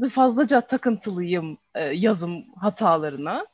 fazlaca 0.10 0.62
takıntılıyım 0.62 1.58
e, 1.76 1.84
yazım 1.84 2.46
hatalarına. 2.62 3.46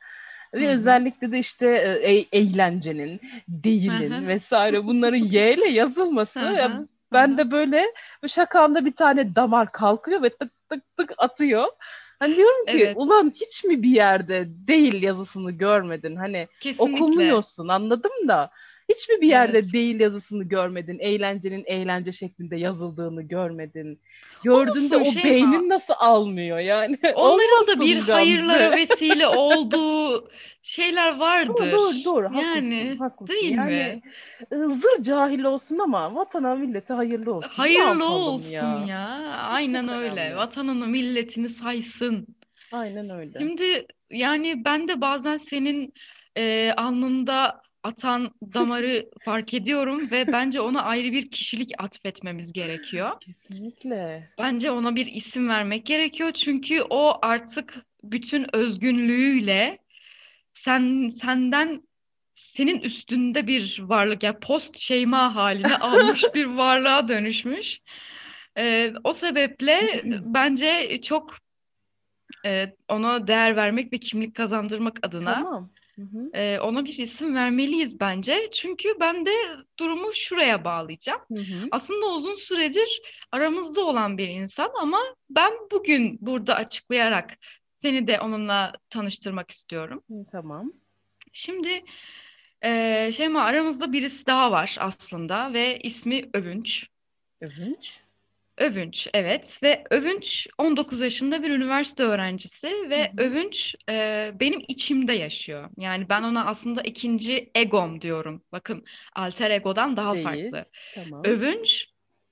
Ve 0.54 0.64
Hı-hı. 0.64 0.74
özellikle 0.74 1.32
de 1.32 1.38
işte 1.38 1.68
e, 2.02 2.38
eğlencenin, 2.38 3.20
değilin 3.48 4.10
Hı-hı. 4.10 4.26
vesaire 4.28 4.84
bunların 4.84 5.18
Y 5.18 5.54
ile 5.54 5.68
yazılması. 5.68 6.38
ya, 6.38 6.86
ben 7.12 7.38
de 7.38 7.50
böyle 7.50 7.86
şakamda 8.26 8.84
bir 8.84 8.94
tane 8.94 9.34
damar 9.36 9.72
kalkıyor 9.72 10.22
ve 10.22 10.30
tık 10.30 10.52
tık 10.70 10.96
tık 10.96 11.12
atıyor. 11.18 11.66
Hani 12.18 12.36
diyorum 12.36 12.66
ki 12.66 12.84
evet. 12.84 12.96
ulan 12.96 13.32
hiç 13.34 13.64
mi 13.64 13.82
bir 13.82 13.90
yerde 13.90 14.44
değil 14.48 15.02
yazısını 15.02 15.50
görmedin? 15.50 16.16
Hani 16.16 16.48
Kesinlikle. 16.60 17.04
okumuyorsun 17.04 17.68
anladım 17.68 18.28
da. 18.28 18.50
Hiç 18.88 19.08
mi 19.08 19.20
bir 19.20 19.28
yerde 19.28 19.58
evet. 19.58 19.72
değil 19.72 20.00
yazısını 20.00 20.44
görmedin? 20.44 20.98
Eğlencenin 20.98 21.64
eğlence 21.66 22.12
şeklinde 22.12 22.56
yazıldığını 22.56 23.22
görmedin. 23.22 24.00
Gördüğünde 24.44 24.96
o 24.96 25.04
şey 25.04 25.24
beynin 25.24 25.70
ha. 25.70 25.74
nasıl 25.74 25.94
almıyor 25.98 26.58
yani? 26.58 26.98
Onların 27.14 27.66
da 27.66 27.80
bir 27.80 27.98
hayırlara 28.00 28.76
vesile 28.76 29.26
olduğu 29.26 30.28
şeyler 30.62 31.16
vardır. 31.16 31.54
Doğru 31.56 31.72
doğru, 31.72 32.04
doğru. 32.04 32.26
haklısın. 32.26 32.70
Yani, 32.70 32.96
haklısın. 32.98 33.34
Değil 33.34 33.56
yani, 33.56 33.70
mi? 33.70 34.02
Iı, 34.52 34.70
zır 34.70 35.02
cahil 35.02 35.44
olsun 35.44 35.78
ama 35.78 36.14
vatana 36.14 36.54
millete 36.54 36.94
hayırlı 36.94 37.34
olsun. 37.34 37.56
Hayırlı 37.56 38.08
olsun 38.08 38.50
ya. 38.52 38.84
ya. 38.88 39.08
Aynen 39.38 39.88
öyle. 39.88 40.36
Vatanını 40.36 40.86
milletini 40.86 41.48
saysın. 41.48 42.26
Aynen 42.72 43.10
öyle. 43.10 43.38
Şimdi 43.38 43.86
yani 44.10 44.64
ben 44.64 44.88
de 44.88 45.00
bazen 45.00 45.36
senin 45.36 45.94
e, 46.36 46.72
alnında 46.76 47.65
atan 47.86 48.30
damarı 48.54 49.10
fark 49.24 49.54
ediyorum 49.54 50.10
ve 50.10 50.26
bence 50.26 50.60
ona 50.60 50.82
ayrı 50.82 51.12
bir 51.12 51.30
kişilik 51.30 51.70
atfetmemiz 51.78 52.52
gerekiyor. 52.52 53.12
Kesinlikle. 53.20 54.28
Bence 54.38 54.70
ona 54.70 54.96
bir 54.96 55.06
isim 55.06 55.48
vermek 55.48 55.86
gerekiyor 55.86 56.32
çünkü 56.32 56.82
o 56.90 57.18
artık 57.22 57.74
bütün 58.02 58.56
özgünlüğüyle 58.56 59.78
sen 60.52 61.08
senden 61.08 61.82
senin 62.34 62.80
üstünde 62.80 63.46
bir 63.46 63.78
varlık 63.80 64.22
ya 64.22 64.30
yani 64.30 64.40
post 64.40 64.78
şeyma 64.78 65.34
haline 65.34 65.76
almış 65.78 66.24
bir 66.34 66.44
varlığa 66.44 67.08
dönüşmüş. 67.08 67.80
Ee, 68.58 68.92
o 69.04 69.12
sebeple 69.12 70.02
bence 70.04 71.00
çok 71.02 71.36
e, 72.46 72.74
ona 72.88 73.26
değer 73.26 73.56
vermek 73.56 73.92
ve 73.92 73.98
kimlik 73.98 74.36
kazandırmak 74.36 74.98
adına 75.02 75.34
tamam. 75.34 75.70
Hı 75.98 76.60
ona 76.62 76.84
bir 76.84 76.98
isim 76.98 77.34
vermeliyiz 77.34 78.00
bence. 78.00 78.48
Çünkü 78.52 78.88
ben 79.00 79.26
de 79.26 79.30
durumu 79.78 80.12
şuraya 80.12 80.64
bağlayacağım. 80.64 81.20
Hı 81.32 81.42
hı. 81.42 81.68
Aslında 81.70 82.06
uzun 82.06 82.34
süredir 82.34 83.02
aramızda 83.32 83.84
olan 83.84 84.18
bir 84.18 84.28
insan 84.28 84.70
ama 84.80 85.00
ben 85.30 85.52
bugün 85.72 86.18
burada 86.20 86.54
açıklayarak 86.54 87.34
seni 87.82 88.06
de 88.06 88.20
onunla 88.20 88.72
tanıştırmak 88.90 89.50
istiyorum. 89.50 90.02
Hı, 90.10 90.14
tamam. 90.32 90.72
Şimdi 91.32 91.84
e, 92.64 93.12
Şeyma 93.16 93.42
aramızda 93.42 93.92
birisi 93.92 94.26
daha 94.26 94.52
var 94.52 94.76
aslında 94.80 95.52
ve 95.52 95.78
ismi 95.78 96.30
Övünç. 96.34 96.88
Övünç? 97.40 98.00
Övünç, 98.58 99.08
evet. 99.14 99.58
Ve 99.62 99.84
Övünç 99.90 100.46
19 100.58 101.00
yaşında 101.00 101.42
bir 101.42 101.50
üniversite 101.50 102.02
öğrencisi 102.02 102.68
ve 102.90 103.04
Hı 103.04 103.22
hı. 103.22 103.26
Övünç 103.26 103.74
e, 103.88 104.32
benim 104.40 104.64
içimde 104.68 105.12
yaşıyor. 105.12 105.70
Yani 105.76 106.08
ben 106.08 106.22
ona 106.22 106.46
aslında 106.46 106.82
ikinci 106.82 107.50
egom 107.54 108.00
diyorum. 108.00 108.42
Bakın 108.52 108.84
alter 109.14 109.50
egodan 109.50 109.96
daha 109.96 110.14
Değil. 110.14 110.24
farklı. 110.24 110.64
Tamam. 110.94 111.22
Övünç 111.24 111.86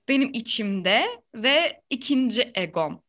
benim 0.08 0.30
içimde 0.32 1.06
ve 1.34 1.80
ikinci 1.90 2.52
egom. 2.54 3.02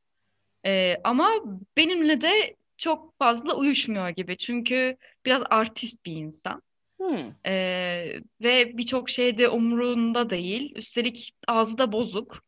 E, 0.65 0.97
ama 1.03 1.29
benimle 1.77 2.21
de 2.21 2.55
çok 2.77 3.17
fazla 3.17 3.55
uyuşmuyor 3.55 4.09
gibi. 4.09 4.37
Çünkü 4.37 4.97
biraz 5.25 5.43
artist 5.49 6.05
bir 6.05 6.15
insan. 6.15 6.61
Hmm. 6.97 7.33
Ee, 7.45 8.19
ve 8.41 8.77
birçok 8.77 9.09
şeyde 9.09 9.49
umurunda 9.49 10.29
değil. 10.29 10.75
Üstelik 10.75 11.33
ağzı 11.47 11.77
da 11.77 11.91
bozuk. 11.91 12.43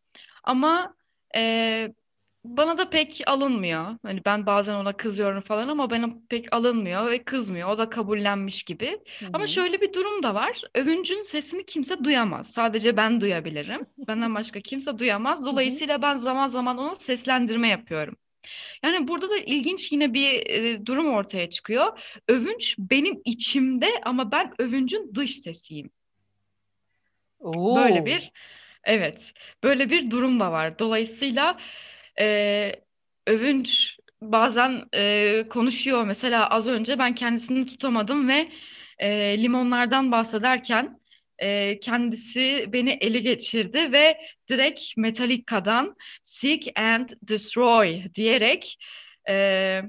Ama 0.48 0.96
e, 1.36 1.94
bana 2.46 2.78
da 2.78 2.90
pek 2.90 3.22
alınmıyor. 3.28 3.98
Hani 4.04 4.26
ben 4.26 4.46
bazen 4.46 4.74
ona 4.74 4.98
kızıyorum 4.98 5.42
falan 5.42 5.68
ama 5.68 5.90
bana 5.90 6.10
pek 6.30 6.54
alınmıyor 6.54 7.12
ve 7.12 7.24
kızmıyor. 7.24 7.70
O 7.70 7.78
da 7.78 7.90
kabullenmiş 7.90 8.64
gibi. 8.64 8.88
Hı-hı. 9.20 9.30
Ama 9.34 9.48
şöyle 9.48 9.82
bir 9.82 9.94
durum 9.94 10.24
da 10.24 10.36
var. 10.36 10.62
Övüncün 10.76 11.22
sesini 11.22 11.66
kimse 11.66 12.04
duyamaz. 12.04 12.52
Sadece 12.52 12.98
ben 12.98 13.22
duyabilirim. 13.22 13.86
Benden 14.08 14.36
başka 14.36 14.62
kimse 14.62 15.00
duyamaz. 15.00 15.46
Dolayısıyla 15.46 16.02
ben 16.02 16.18
zaman 16.18 16.48
zaman 16.48 16.78
ona 16.78 16.96
seslendirme 16.96 17.70
yapıyorum. 17.70 18.16
Yani 18.84 19.08
burada 19.08 19.30
da 19.30 19.38
ilginç 19.38 19.92
yine 19.92 20.14
bir 20.14 20.50
e, 20.50 20.86
durum 20.86 21.14
ortaya 21.14 21.50
çıkıyor. 21.50 22.00
Övünç 22.28 22.76
benim 22.80 23.22
içimde 23.26 23.90
ama 24.06 24.32
ben 24.32 24.54
övüncün 24.60 25.12
dış 25.16 25.40
sesiyim. 25.40 25.90
Oo. 27.40 27.76
Böyle 27.76 28.06
bir 28.06 28.32
Evet, 28.88 29.34
böyle 29.64 29.90
bir 29.90 30.12
durum 30.12 30.40
da 30.40 30.52
var. 30.52 30.80
Dolayısıyla 30.80 31.58
e, 32.20 32.72
övünç 33.28 33.98
bazen 34.22 34.84
e, 34.94 35.44
konuşuyor. 35.50 36.06
Mesela 36.06 36.50
az 36.50 36.68
önce 36.68 37.00
ben 37.00 37.16
kendisini 37.16 37.66
tutamadım 37.66 38.30
ve 38.30 38.52
e, 39.00 39.38
limonlardan 39.44 40.12
bahsederken 40.12 41.00
e, 41.40 41.80
kendisi 41.80 42.66
beni 42.74 42.92
ele 43.02 43.20
geçirdi 43.20 43.92
ve 43.92 44.18
direkt 44.50 44.82
Metallica'dan 44.98 45.96
Seek 46.24 46.80
and 46.80 47.10
Destroy 47.22 48.14
diyerek 48.14 48.78
e, 49.30 49.82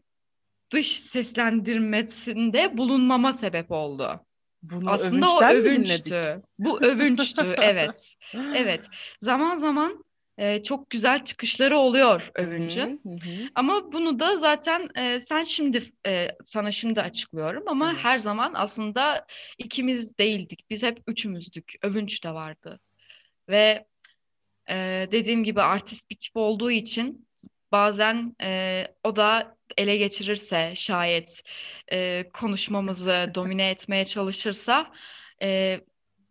dış 0.72 1.00
seslendirmesinde 1.00 2.78
bulunmama 2.78 3.32
sebep 3.32 3.70
oldu. 3.70 4.27
Bunu 4.62 4.90
Aslında 4.90 5.34
o 5.34 5.44
övünçtü. 5.44 6.42
Bu 6.58 6.80
övünçtü, 6.80 7.56
evet. 7.62 8.14
Evet. 8.34 8.86
Zaman 9.20 9.56
zaman 9.56 10.04
e, 10.38 10.62
çok 10.62 10.90
güzel 10.90 11.24
çıkışları 11.24 11.78
oluyor 11.78 12.30
övüncün. 12.34 13.00
Hı 13.04 13.08
hı. 13.08 13.48
Ama 13.54 13.92
bunu 13.92 14.18
da 14.18 14.36
zaten 14.36 14.88
e, 14.94 15.20
sen 15.20 15.44
şimdi 15.44 15.92
e, 16.06 16.28
sana 16.44 16.70
şimdi 16.70 17.00
açıklıyorum 17.00 17.62
ama 17.66 17.90
Evet. 17.92 18.04
her 18.04 18.18
zaman 18.18 18.52
aslında 18.54 19.26
ikimiz 19.58 20.18
değildik. 20.18 20.64
Biz 20.70 20.82
hep 20.82 21.02
üçümüzdük. 21.06 21.74
Övünç 21.82 22.24
de 22.24 22.34
vardı. 22.34 22.80
Ve 23.48 23.86
e, 24.70 25.08
dediğim 25.12 25.44
gibi 25.44 25.62
artist 25.62 26.10
bir 26.10 26.16
tip 26.16 26.36
olduğu 26.36 26.70
için 26.70 27.28
bazen 27.72 28.36
e, 28.42 28.84
o 29.04 29.16
da 29.16 29.57
ele 29.78 29.96
geçirirse 29.96 30.72
şayet 30.76 31.42
e, 31.92 32.24
konuşmamızı 32.32 33.30
domine 33.34 33.70
etmeye 33.70 34.04
çalışırsa 34.04 34.92
e, 35.42 35.80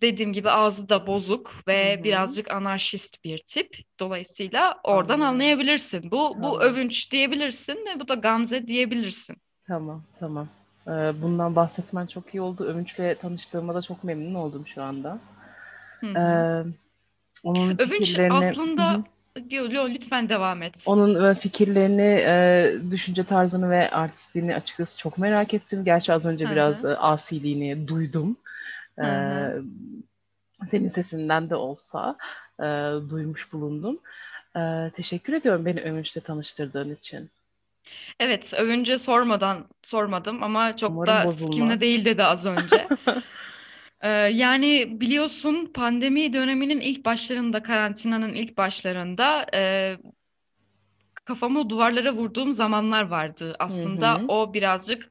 dediğim 0.01 0.33
gibi 0.33 0.49
ağzı 0.49 0.89
da 0.89 1.07
bozuk 1.07 1.55
ve 1.67 1.95
Hı 1.95 1.99
hı. 1.99 2.03
birazcık 2.03 2.51
anarşist 2.51 3.23
bir 3.23 3.37
tip. 3.37 3.77
Dolayısıyla 3.99 4.79
oradan 4.83 5.13
Anlıyorum. 5.13 5.33
anlayabilirsin. 5.33 6.11
Bu 6.11 6.17
bu 6.17 6.33
Tamam. 6.33 6.61
övünç 6.61 7.11
diyebilirsin 7.11 7.75
ve 7.75 7.99
bu 7.99 8.07
da 8.07 8.13
gamze 8.15 8.67
diyebilirsin. 8.67 9.37
Tamam, 9.67 10.03
tamam. 10.19 10.47
Ee, 10.87 11.13
bundan 11.21 11.55
bahsetmen 11.55 12.05
çok 12.05 12.33
iyi 12.33 12.41
oldu. 12.41 12.63
Övünç'le 12.63 13.19
tanıştığıma 13.21 13.75
da 13.75 13.81
çok 13.81 14.03
memnun 14.03 14.33
oldum 14.33 14.67
şu 14.67 14.83
anda. 14.83 15.19
Ee, 16.03 16.63
onun 17.43 17.75
Övünç 17.79 17.99
fikirlerini, 17.99 18.35
Hı 18.35 18.49
aslında 18.49 18.93
hı. 18.93 19.03
Yo, 19.49 19.71
yo, 19.71 19.89
lütfen 19.89 20.29
devam 20.29 20.63
et. 20.63 20.83
Onun 20.85 21.25
e, 21.25 21.35
fikirlerini, 21.35 22.01
e, 22.01 22.73
düşünce 22.91 23.23
tarzını 23.23 23.69
ve 23.69 23.91
artistliğini 23.91 24.55
açıkçası 24.55 24.99
çok 24.99 25.17
merak 25.17 25.53
ettim. 25.53 25.83
Gerçi 25.83 26.13
az 26.13 26.25
önce 26.25 26.45
Hı 26.45 26.51
biraz 26.51 26.85
e, 26.85 26.97
asiliğini 26.97 27.87
duydum. 27.87 28.37
Hı 28.99 29.05
hı. 29.05 29.07
Ee, 29.07 30.67
senin 30.69 30.87
sesinden 30.87 31.49
de 31.49 31.55
olsa 31.55 32.17
duymuş 33.09 33.53
bulundum. 33.53 33.99
Teşekkür 34.93 35.33
ediyorum 35.33 35.65
beni 35.65 35.81
Övünç'le 35.81 36.23
tanıştırdığın 36.23 36.95
için. 36.95 37.29
Evet, 38.19 38.53
övünce 38.57 38.97
sormadan 38.97 39.65
sormadım 39.83 40.43
ama 40.43 40.77
çok 40.77 40.91
Umarım 40.91 41.13
da 41.13 41.25
bozulmaz. 41.25 41.81
değil 41.81 42.05
dedi 42.05 42.23
az 42.23 42.45
önce. 42.45 42.87
Ee, 44.01 44.09
yani 44.09 45.01
biliyorsun 45.01 45.71
pandemi 45.73 46.33
döneminin 46.33 46.79
ilk 46.81 47.05
başlarında, 47.05 47.63
karantinanın 47.63 48.33
ilk 48.33 48.57
başlarında 48.57 49.45
e, 49.53 49.97
kafamı 51.25 51.69
duvarlara 51.69 52.13
vurduğum 52.13 52.53
zamanlar 52.53 53.03
vardı. 53.07 53.55
Hı 53.67 53.73
Aslında 53.75 54.25
hı. 54.25 54.27
o 54.27 54.53
birazcık 54.53 55.09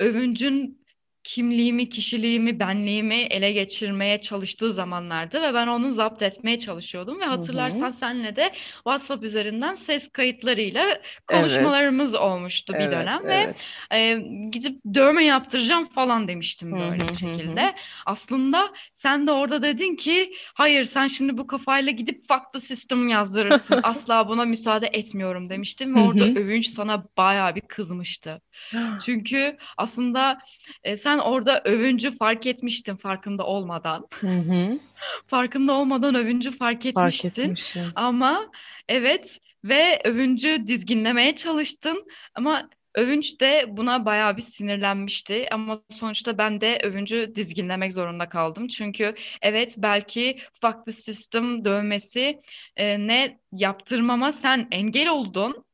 övüncün 0.00 0.83
kimliğimi, 1.24 1.88
kişiliğimi, 1.88 2.60
benliğimi 2.60 3.14
ele 3.14 3.52
geçirmeye 3.52 4.20
çalıştığı 4.20 4.72
zamanlardı 4.72 5.42
ve 5.42 5.54
ben 5.54 5.66
onu 5.66 5.90
zapt 5.90 6.22
etmeye 6.22 6.58
çalışıyordum 6.58 7.20
ve 7.20 7.24
hatırlarsan 7.24 7.90
senle 7.90 8.36
de 8.36 8.52
WhatsApp 8.74 9.24
üzerinden 9.24 9.74
ses 9.74 10.08
kayıtlarıyla 10.12 10.84
Evet. 10.84 11.02
konuşmalarımız 11.26 12.14
olmuştu 12.14 12.78
bir 12.78 12.90
Evet, 12.90 12.92
dönem 12.92 13.28
ve 13.28 13.34
evet. 13.44 13.56
e, 13.92 14.18
gidip 14.50 14.80
dövme 14.94 15.24
yaptıracağım 15.24 15.88
falan 15.88 16.28
demiştim 16.28 16.78
böyle 16.78 17.04
hı 17.04 17.08
bir 17.08 17.14
şekilde. 17.14 17.74
Aslında 18.06 18.72
sen 18.94 19.26
de 19.26 19.32
orada 19.32 19.62
dedin 19.62 19.96
ki 19.96 20.34
hayır 20.54 20.84
sen 20.84 21.06
şimdi 21.06 21.38
bu 21.38 21.46
kafayla 21.46 21.92
gidip 21.92 22.28
farklı 22.28 22.60
sistem 22.60 23.08
yazdırırsın. 23.08 23.80
Asla 23.82 24.28
buna 24.28 24.44
müsaade 24.44 24.86
etmiyorum 24.92 25.50
demiştim 25.50 25.94
ve 25.94 25.98
orada 26.00 26.24
hı. 26.24 26.34
övünç 26.34 26.66
sana 26.68 27.04
bayağı 27.16 27.54
bir 27.54 27.60
kızmıştı. 27.60 28.42
Çünkü 29.06 29.56
aslında 29.76 30.38
e, 30.84 30.96
sen 30.96 31.18
orada 31.18 31.62
övüncü 31.64 32.16
fark 32.16 32.46
etmiştin 32.46 32.96
farkında 32.96 33.46
olmadan. 33.46 34.06
Hı 34.20 34.26
hı. 34.26 34.78
Farkında 35.26 35.72
olmadan 35.72 36.14
övüncü 36.14 36.50
fark 36.50 36.86
Fark 36.94 37.24
etmiştin. 37.24 37.50
etmişim. 37.50 37.92
Ama 37.94 38.50
evet 38.88 39.38
ve 39.64 40.00
övüncü 40.04 40.62
dizginlemeye 40.66 41.36
çalıştın 41.36 42.06
ama 42.34 42.68
övünç 42.94 43.40
de 43.40 43.64
buna 43.68 44.04
bayağı 44.04 44.36
bir 44.36 44.42
sinirlenmişti 44.42 45.48
ama 45.50 45.82
sonuçta 45.90 46.38
ben 46.38 46.60
de 46.60 46.80
övüncü 46.82 47.32
dizginlemek 47.34 47.92
zorunda 47.92 48.28
kaldım. 48.28 48.68
Çünkü 48.68 49.14
evet 49.42 49.74
belki 49.78 50.38
farklı 50.60 50.92
sistem 50.92 51.64
dövmesi 51.64 52.40
e, 52.76 53.06
ne 53.06 53.38
yaptırmama 53.52 54.32
sen 54.32 54.68
engel 54.70 55.08
oldun. 55.08 55.64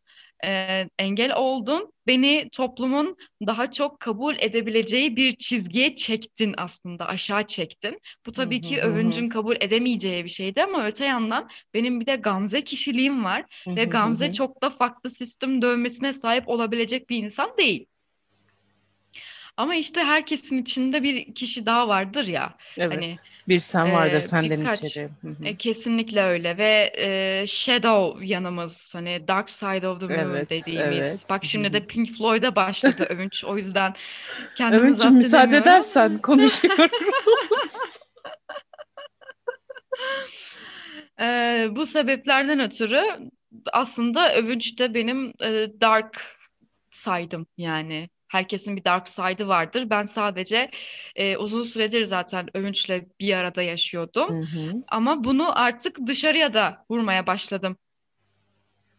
E, 0.45 0.87
engel 0.99 1.35
oldun. 1.37 1.93
Beni 2.07 2.49
toplumun 2.53 3.17
daha 3.47 3.71
çok 3.71 4.01
kabul 4.01 4.37
edebileceği 4.39 5.17
bir 5.17 5.37
çizgiye 5.37 5.97
çektin 5.97 6.55
aslında, 6.59 7.07
aşağı 7.07 7.47
çektin. 7.47 8.01
Bu 8.27 8.33
tabii 8.33 8.61
ki 8.61 8.81
övüncün 8.81 9.29
kabul 9.29 9.57
edemeyeceği 9.61 10.25
bir 10.25 10.31
şeydi 10.31 10.63
ama 10.63 10.87
öte 10.87 11.05
yandan 11.05 11.49
benim 11.75 12.01
bir 12.01 12.07
de 12.07 12.17
Gamze 12.17 12.65
kişiliğim 12.65 13.25
var 13.25 13.45
ve 13.67 13.85
Gamze 13.85 14.33
çok 14.33 14.63
da 14.63 14.71
farklı 14.71 15.11
sistem 15.11 15.63
dövmesine 15.63 16.15
sahip 16.15 16.49
olabilecek 16.49 17.11
bir 17.11 17.17
insan 17.17 17.57
değil. 17.59 17.87
Ama 19.57 19.75
işte 19.75 20.01
herkesin 20.01 20.63
içinde 20.63 21.03
bir 21.03 21.35
kişi 21.35 21.67
daha 21.67 21.89
vardır 21.89 22.27
ya. 22.27 22.57
Hani 22.81 22.95
Evet. 22.95 23.19
Bir 23.51 23.61
sen 23.61 23.93
vardır 23.93 24.17
e, 24.17 24.21
senden 24.21 24.61
birkaç 24.61 24.83
içeri. 24.83 25.09
Hı 25.23 25.29
hı. 25.29 25.45
e, 25.45 25.57
kesinlikle 25.57 26.23
öyle 26.23 26.59
ve 26.59 26.93
e, 26.99 27.45
Shadow 27.47 28.27
yanımız 28.27 28.95
hani 28.95 29.29
Dark 29.29 29.51
Side 29.51 29.89
of 29.89 30.01
the 30.01 30.07
Moon 30.07 30.19
Evet, 30.19 30.51
dediğimiz. 30.51 31.07
evet. 31.07 31.27
Bak 31.31 31.45
şimdi 31.45 31.73
de 31.73 31.87
Pink 31.87 32.17
Floyd'a 32.17 32.57
başladı 32.57 33.07
övünç. 33.11 33.45
O 33.45 33.57
yüzden 33.57 33.95
kendimi 34.55 34.95
zapt 34.95 35.13
müsaade 35.13 35.57
edersen 35.57 36.19
konuşuyorum. 36.19 36.91
Ee, 41.21 41.69
bu 41.71 41.87
sebeplerden 41.87 42.61
ötürü 42.61 43.03
aslında 43.73 44.35
övünç 44.35 44.79
de 44.79 44.95
benim 44.95 45.33
e, 45.43 45.69
dark 45.81 46.23
side'ım 46.91 47.47
yani. 47.57 48.09
Herkesin 48.31 48.77
bir 48.77 48.85
dark 48.85 49.09
side'ı 49.09 49.49
vardır. 49.49 49.91
Ben 49.91 50.07
sadece 50.07 50.71
e, 51.17 51.37
uzun 51.37 51.63
süredir 51.63 52.05
zaten 52.05 52.57
övünçle 52.57 53.07
bir 53.21 53.35
arada 53.35 53.63
Hı 53.63 53.67
yaşıyordum. 53.67 54.29
hı. 54.33 54.85
Ama 54.89 55.25
bunu 55.25 55.59
artık 55.59 55.99
dışarıya 56.07 56.55
da 56.55 56.85
vurmaya 56.91 57.27
başladım. 57.27 57.77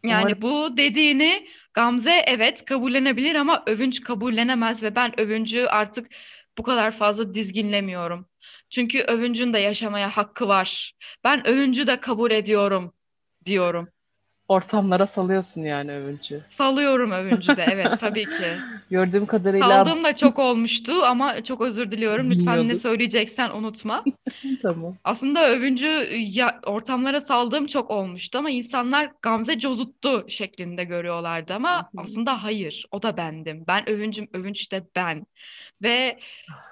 Umarım 0.04 0.28
Yani 0.28 0.42
bu 0.42 0.76
dediğini 0.76 1.48
Gamze 1.74 2.24
evet 2.26 2.64
kabullenebilir 2.64 3.34
ama 3.34 3.62
övünç 3.66 4.00
kabullenemez 4.00 4.82
ve 4.82 4.94
ben 4.94 5.20
övüncü 5.20 5.64
artık 5.66 6.08
bu 6.58 6.62
kadar 6.62 6.92
fazla 6.92 7.34
dizginlemiyorum. 7.34 8.28
Çünkü 8.70 9.00
övüncün 9.00 9.52
de 9.52 9.58
yaşamaya 9.58 10.16
hakkı 10.16 10.48
var. 10.48 10.92
Ben 11.24 11.46
övüncü 11.46 11.86
de 11.86 12.00
kabul 12.00 12.30
ediyorum 12.30 12.94
diyorum. 13.44 13.88
Ortamlara 14.52 15.06
salıyorsun 15.06 15.60
yani 15.60 15.92
Övünç'ü. 15.92 16.40
Salıyorum 16.48 17.10
övüncü 17.10 17.56
de 17.56 17.66
evet 17.72 18.00
tabii 18.00 18.24
ki. 18.24 18.56
Gördüğüm 18.90 19.26
kadarıyla 19.26 19.68
Saldığım 19.68 20.04
da 20.04 20.16
çok 20.16 20.38
olmuştu 20.38 20.92
ama 21.04 21.44
çok 21.44 21.60
özür 21.60 21.90
diliyorum. 21.90 22.30
Lütfen 22.30 22.68
ne 22.68 22.76
söyleyeceksen 22.76 23.50
unutma. 23.50 24.04
Tamam. 24.62 24.96
Aslında 25.04 25.50
övüncü 25.50 25.86
ya, 26.16 26.60
ortamlara 26.66 27.20
saldığım 27.20 27.66
çok 27.66 27.90
olmuştu 27.90 28.38
ama 28.38 28.50
insanlar 28.50 29.10
Gamze 29.22 29.58
cozuttu 29.58 30.24
şeklinde 30.28 30.84
görüyorlardı 30.84 31.54
ama 31.54 31.90
aslında 31.96 32.42
hayır 32.42 32.86
o 32.90 33.02
da 33.02 33.16
bendim. 33.16 33.64
Ben 33.68 33.88
övüncüm, 33.88 34.28
övünç 34.32 34.72
de 34.72 34.84
ben. 34.96 35.26
Ve 35.82 36.18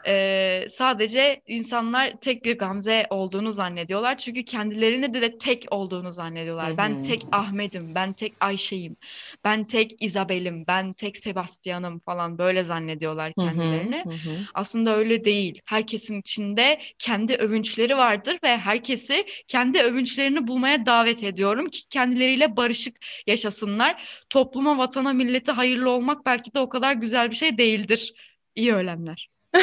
e, 0.06 0.66
sadece 0.70 1.42
insanlar 1.46 2.12
tek 2.20 2.44
bir 2.44 2.58
Gamze 2.58 3.06
olduğunu 3.10 3.52
zannediyorlar. 3.52 4.18
Çünkü 4.18 4.44
kendilerini 4.44 5.14
de, 5.14 5.22
de 5.22 5.38
tek 5.38 5.64
olduğunu 5.70 6.12
zannediyorlar. 6.12 6.76
Ben 6.76 7.02
tek 7.02 7.22
Ahmet'im, 7.70 7.94
ben 7.94 8.12
tek 8.12 8.32
Ayşe'yim, 8.40 8.96
ben 9.44 9.64
tek 9.64 9.96
Isabel'im, 10.00 10.64
ben 10.66 10.92
tek 10.92 11.16
Sebastian'ım 11.16 11.98
falan 11.98 12.38
böyle 12.38 12.64
zannediyorlar 12.64 13.32
hı. 13.38 13.44
kendilerini. 13.44 14.04
Hı 14.04 14.10
hı. 14.10 14.38
Aslında 14.54 14.96
öyle 14.96 15.24
değil. 15.24 15.60
Herkesin 15.64 16.20
içinde 16.20 16.80
kendi 16.98 17.34
övünçleri 17.34 17.96
vardır 17.96 18.38
ve 18.42 18.58
herkesi 18.58 19.26
kendi 19.48 19.82
övünçlerini 19.82 20.46
bulmaya 20.46 20.86
davet 20.86 21.24
ediyorum 21.24 21.68
ki 21.68 21.88
kendileriyle 21.88 22.56
barışık 22.56 22.96
yaşasınlar. 23.26 24.02
Topluma, 24.30 24.78
vatana, 24.78 25.12
millete 25.12 25.52
hayırlı 25.52 25.90
olmak 25.90 26.26
belki 26.26 26.54
de 26.54 26.60
o 26.60 26.68
kadar 26.68 26.92
güzel 26.92 27.30
bir 27.30 27.36
şey 27.36 27.58
değildir. 27.58 28.12
İyi 28.54 28.74
öğlenler. 28.74 29.28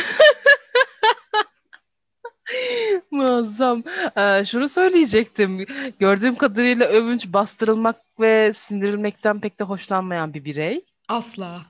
Muazzam. 3.12 3.84
Ee, 4.18 4.46
şunu 4.46 4.70
söyleyecektim. 4.70 5.66
Gördüğüm 6.00 6.36
kadarıyla 6.36 6.86
Övünç 6.86 7.28
bastırılmak 7.28 7.96
ve 8.20 8.54
sindirilmekten 8.54 9.40
pek 9.40 9.60
de 9.60 9.64
hoşlanmayan 9.64 10.34
bir 10.34 10.46
birey. 10.46 10.86
Asla. 11.08 11.66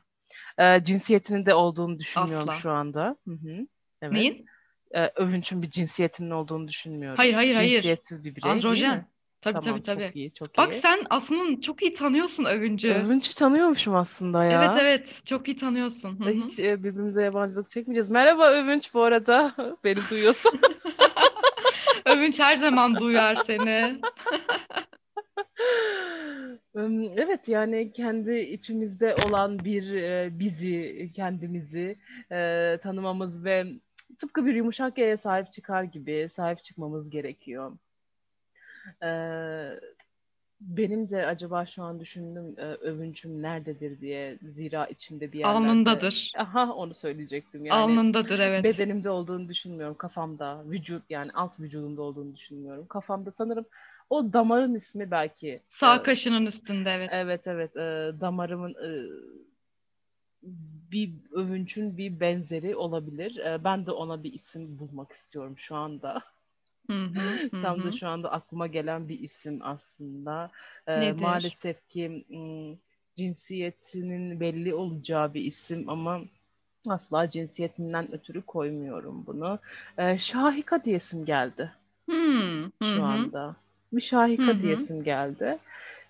Ee, 0.60 0.84
cinsiyetinin 0.84 1.46
de 1.46 1.54
olduğunu 1.54 2.00
düşünmüyorum 2.00 2.50
Asla. 2.50 2.60
şu 2.60 2.72
anda. 2.72 3.16
Hı 3.28 3.32
hı. 3.32 3.68
Evet. 4.02 4.14
Neyin? 4.14 4.46
Ee, 4.92 5.12
Övünç'ün 5.16 5.62
bir 5.62 5.70
cinsiyetinin 5.70 6.30
olduğunu 6.30 6.68
düşünmüyorum. 6.68 7.18
Hayır, 7.18 7.34
hayır, 7.34 7.56
hayır. 7.56 7.70
Cinsiyetsiz 7.70 8.24
bir 8.24 8.36
birey? 8.36 8.52
Androjen. 8.52 9.08
Tabii 9.54 9.64
Tamam, 9.64 9.82
tabii 9.82 10.00
tabii. 10.00 10.06
çok 10.08 10.16
iyi, 10.16 10.32
çok 10.32 10.58
Bak 10.58 10.74
iyi. 10.74 10.82
sen 10.82 11.00
aslında 11.10 11.62
çok 11.62 11.82
iyi 11.82 11.94
tanıyorsun 11.94 12.46
övüncü. 12.46 12.90
Övünç'ü 12.90 13.36
tanıyormuşum 13.36 13.96
aslında 13.96 14.44
ya. 14.44 14.64
Evet 14.64 14.76
evet 14.82 15.16
çok 15.26 15.48
iyi 15.48 15.58
tanıyorsun. 15.58 16.20
Hı 16.20 16.24
hı. 16.24 16.30
Hiç 16.30 16.60
e, 16.60 16.84
birbirimize 16.84 17.24
yabancılık 17.24 17.70
çekmeyeceğiz. 17.70 18.10
Merhaba 18.10 18.52
Övünç 18.52 18.94
bu 18.94 19.02
arada. 19.02 19.54
Beni 19.84 20.00
duyuyorsun. 20.10 20.60
Övünç 22.06 22.40
her 22.40 22.56
zaman 22.56 23.00
duyar 23.00 23.36
seni. 23.36 23.96
Evet 27.18 27.50
yani 27.50 27.92
kendi 27.94 28.40
içimizde 28.40 29.16
olan 29.16 29.66
bir 29.66 29.94
e, 29.94 30.30
bizi, 30.40 31.12
kendimizi 31.16 31.98
e, 32.32 32.78
tanımamız 32.84 33.46
ve 33.46 33.66
tıpkı 34.20 34.46
bir 34.46 34.56
yumuşak 34.56 34.98
yere 34.98 35.18
sahip 35.18 35.52
çıkar 35.52 35.84
gibi 35.84 36.28
sahip 36.32 36.64
çıkmamız 36.64 37.10
gerekiyor. 37.10 37.78
Benim 40.62 41.10
de 41.10 41.26
acaba 41.26 41.66
şu 41.66 41.84
an 41.84 42.00
düşündüm 42.00 42.56
övünçüm 42.58 43.42
nerededir 43.42 44.02
diye. 44.02 44.40
Zira 44.42 44.86
içimde 44.86 45.32
bir 45.32 45.40
yerlerde. 45.40 45.58
Alnındadır. 45.58 46.32
Aha 46.38 46.74
onu 46.74 46.96
söyleyecektim 46.96 47.66
yani. 47.66 47.82
Alnındadır 47.82 48.40
evet. 48.40 48.64
Bedenimde 48.64 49.10
olduğunu 49.10 49.50
düşünmüyorum. 49.50 49.98
Kafamda, 49.98 50.64
vücut 50.66 51.12
yani 51.12 51.32
alt 51.34 51.60
vücudumda 51.60 52.02
olduğunu 52.02 52.36
düşünmüyorum. 52.36 52.88
Kafamda 52.88 53.32
sanırım 53.32 53.66
o 54.10 54.34
damarın 54.34 54.76
ismi 54.76 55.12
belki. 55.12 55.62
Sağ 55.70 55.96
e, 55.96 56.04
kaşının 56.04 56.46
üstünde 56.46 56.90
evet. 56.90 57.10
Evet 57.14 57.48
evet 57.48 57.76
e, 57.76 58.12
damarımın 58.22 58.72
e, 58.72 58.92
bir 60.92 61.12
övünçün 61.32 61.98
bir 61.98 62.20
benzeri 62.20 62.76
olabilir. 62.76 63.38
E, 63.38 63.64
ben 63.64 63.86
de 63.86 63.92
ona 63.92 64.24
bir 64.24 64.34
isim 64.34 64.80
bulmak 64.80 65.12
istiyorum 65.12 65.56
şu 65.58 65.76
anda. 65.76 66.22
Hı 66.90 67.06
hı, 67.06 67.40
hı 67.52 67.58
Tam 67.58 67.84
da 67.84 67.92
şu 67.92 68.08
anda 68.08 68.32
aklıma 68.32 68.68
gelen 68.68 69.10
bir 69.10 69.20
isim 69.20 69.60
aslında. 69.64 70.52
E, 70.88 70.92
Nedir? 70.96 71.14
maalesef 71.14 71.90
ki 71.90 72.26
cinsiyetinin 73.16 74.40
belli 74.40 74.74
olacağı 74.74 75.34
bir 75.34 75.42
isim 75.46 75.90
ama 75.90 76.22
asla 76.90 77.30
cinsiyetinden 77.30 78.12
ötürü 78.14 78.42
koymuyorum 78.42 79.26
bunu. 79.28 79.60
E, 79.98 80.20
Şahika 80.20 80.84
diyesim 80.86 81.26
geldi 81.26 81.72
Hmm, 82.08 82.72
hı 82.82 82.86
şu 82.94 83.04
hı. 83.04 83.32
anda. 83.32 83.56
Bir 83.94 84.02
Şahika 84.02 84.46
Hı 84.46 84.52
hı. 84.54 84.62
diyesim 84.62 85.04
geldi. 85.04 85.60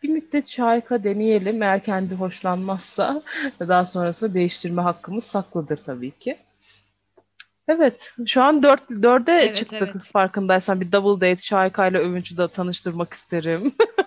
Bir 0.04 0.10
müddet 0.10 0.48
Şahika 0.48 1.04
deneyelim. 1.04 1.62
Eğer 1.64 1.84
kendi 1.84 2.16
hoşlanmazsa 2.16 3.22
daha 3.60 3.86
sonrasında 3.86 4.34
değiştirme 4.34 4.82
hakkımız 4.82 5.24
saklıdır 5.24 5.78
tabii 5.78 6.12
ki. 6.12 6.38
Evet, 7.68 8.14
şu 8.28 8.44
an 8.44 8.64
dört, 8.64 8.90
dörde 8.90 9.32
Evet, 9.32 9.56
çıktık 9.56 9.82
evet. 9.96 10.04
farkındaysan. 10.14 10.82
Bir 10.82 10.92
double 10.92 11.32
date 11.32 11.44
Şahika 11.44 11.88
ile 11.88 11.98
Övünç'ü 11.98 12.38
de 12.38 12.48
tanıştırmak 12.48 13.14
isterim. 13.14 13.76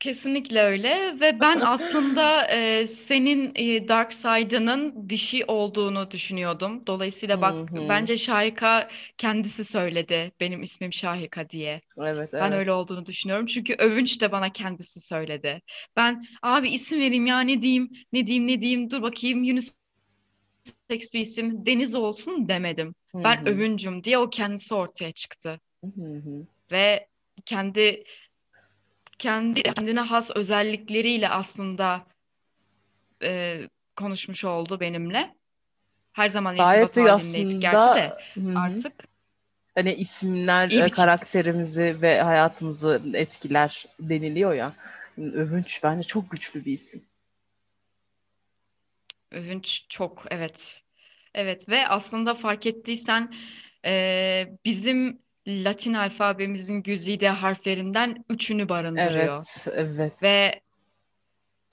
Kesinlikle 0.00 0.62
öyle 0.62 1.20
ve 1.20 1.40
ben 1.40 1.60
aslında 1.60 2.46
e, 2.46 2.86
senin 2.86 3.52
e, 3.54 3.88
Dark 3.88 4.12
Side'ının 4.12 5.08
dişi 5.08 5.44
olduğunu 5.44 6.10
düşünüyordum. 6.10 6.86
Dolayısıyla 6.86 7.40
bak 7.40 7.54
bence 7.88 8.16
Şahika 8.16 8.88
kendisi 9.18 9.64
söyledi 9.64 10.32
benim 10.40 10.62
ismim 10.62 10.92
Şahika 10.92 11.50
diye. 11.50 11.80
Evet, 11.98 12.30
Ben 12.32 12.40
evet. 12.50 12.52
öyle 12.52 12.72
olduğunu 12.72 13.06
düşünüyorum. 13.06 13.46
Çünkü 13.46 13.74
Övünç 13.74 14.20
de 14.20 14.32
bana 14.32 14.52
kendisi 14.52 15.00
söyledi. 15.00 15.62
Ben 15.96 16.24
abi 16.42 16.68
isim 16.70 17.00
vereyim 17.00 17.26
ya 17.26 17.40
ne 17.40 17.62
diyeyim 17.62 17.90
ne 18.12 18.26
diyeyim 18.26 18.46
ne 18.46 18.60
diyeyim 18.60 18.90
dur 18.90 19.02
bakayım 19.02 19.42
unisex 20.68 21.12
bir 21.12 21.20
isim 21.20 21.66
Deniz 21.66 21.94
olsun 21.94 22.48
demedim. 22.48 22.94
Hı 23.12 23.24
Ben. 23.24 23.48
Övüncüm 23.48 24.04
diye 24.04 24.18
o 24.18 24.30
kendisi 24.30 24.74
ortaya 24.74 25.12
çıktı. 25.12 25.60
Hı 25.84 26.00
hı. 26.00 26.46
ve 26.72 27.06
kendi 27.44 28.04
kendi 29.18 29.62
kendine 29.62 30.00
has 30.00 30.30
özellikleriyle 30.34 31.28
aslında 31.28 32.06
e, 33.22 33.60
konuşmuş 33.96 34.44
oldu 34.44 34.80
benimle. 34.80 35.34
Her 36.12 36.28
zaman 36.28 36.56
Gayet 36.56 36.88
irtibat 36.88 37.06
de 37.06 37.12
halindeydik 37.12 37.62
gerçi 37.62 37.76
de 37.76 37.78
aslında 37.78 38.18
hı 38.34 38.40
hı. 38.40 38.58
artık 38.58 38.92
hani 39.74 39.94
isimler 39.94 40.70
e, 40.70 40.88
karakterimizi 40.88 42.02
ve 42.02 42.20
hayatımızı 42.20 43.02
etkiler 43.14 43.86
deniliyor 44.00 44.54
ya. 44.54 44.72
Övünç 45.18 45.80
bence 45.82 46.02
çok 46.02 46.30
güçlü 46.30 46.64
bir 46.64 46.72
isim. 46.72 47.02
Övünç 49.36 49.86
çok 49.88 50.24
evet. 50.30 50.82
Evet 51.34 51.68
ve 51.68 51.88
aslında 51.88 52.34
fark 52.34 52.66
ettiysen 52.66 53.34
e, 53.84 54.48
bizim 54.64 55.18
Latin 55.48 55.94
alfabemizin 55.94 56.82
güzide 56.82 57.28
harflerinden 57.28 58.24
üçünü 58.30 58.68
barındırıyor. 58.68 59.42
Evet, 59.66 59.66
evet. 59.76 60.22
Ve 60.22 60.60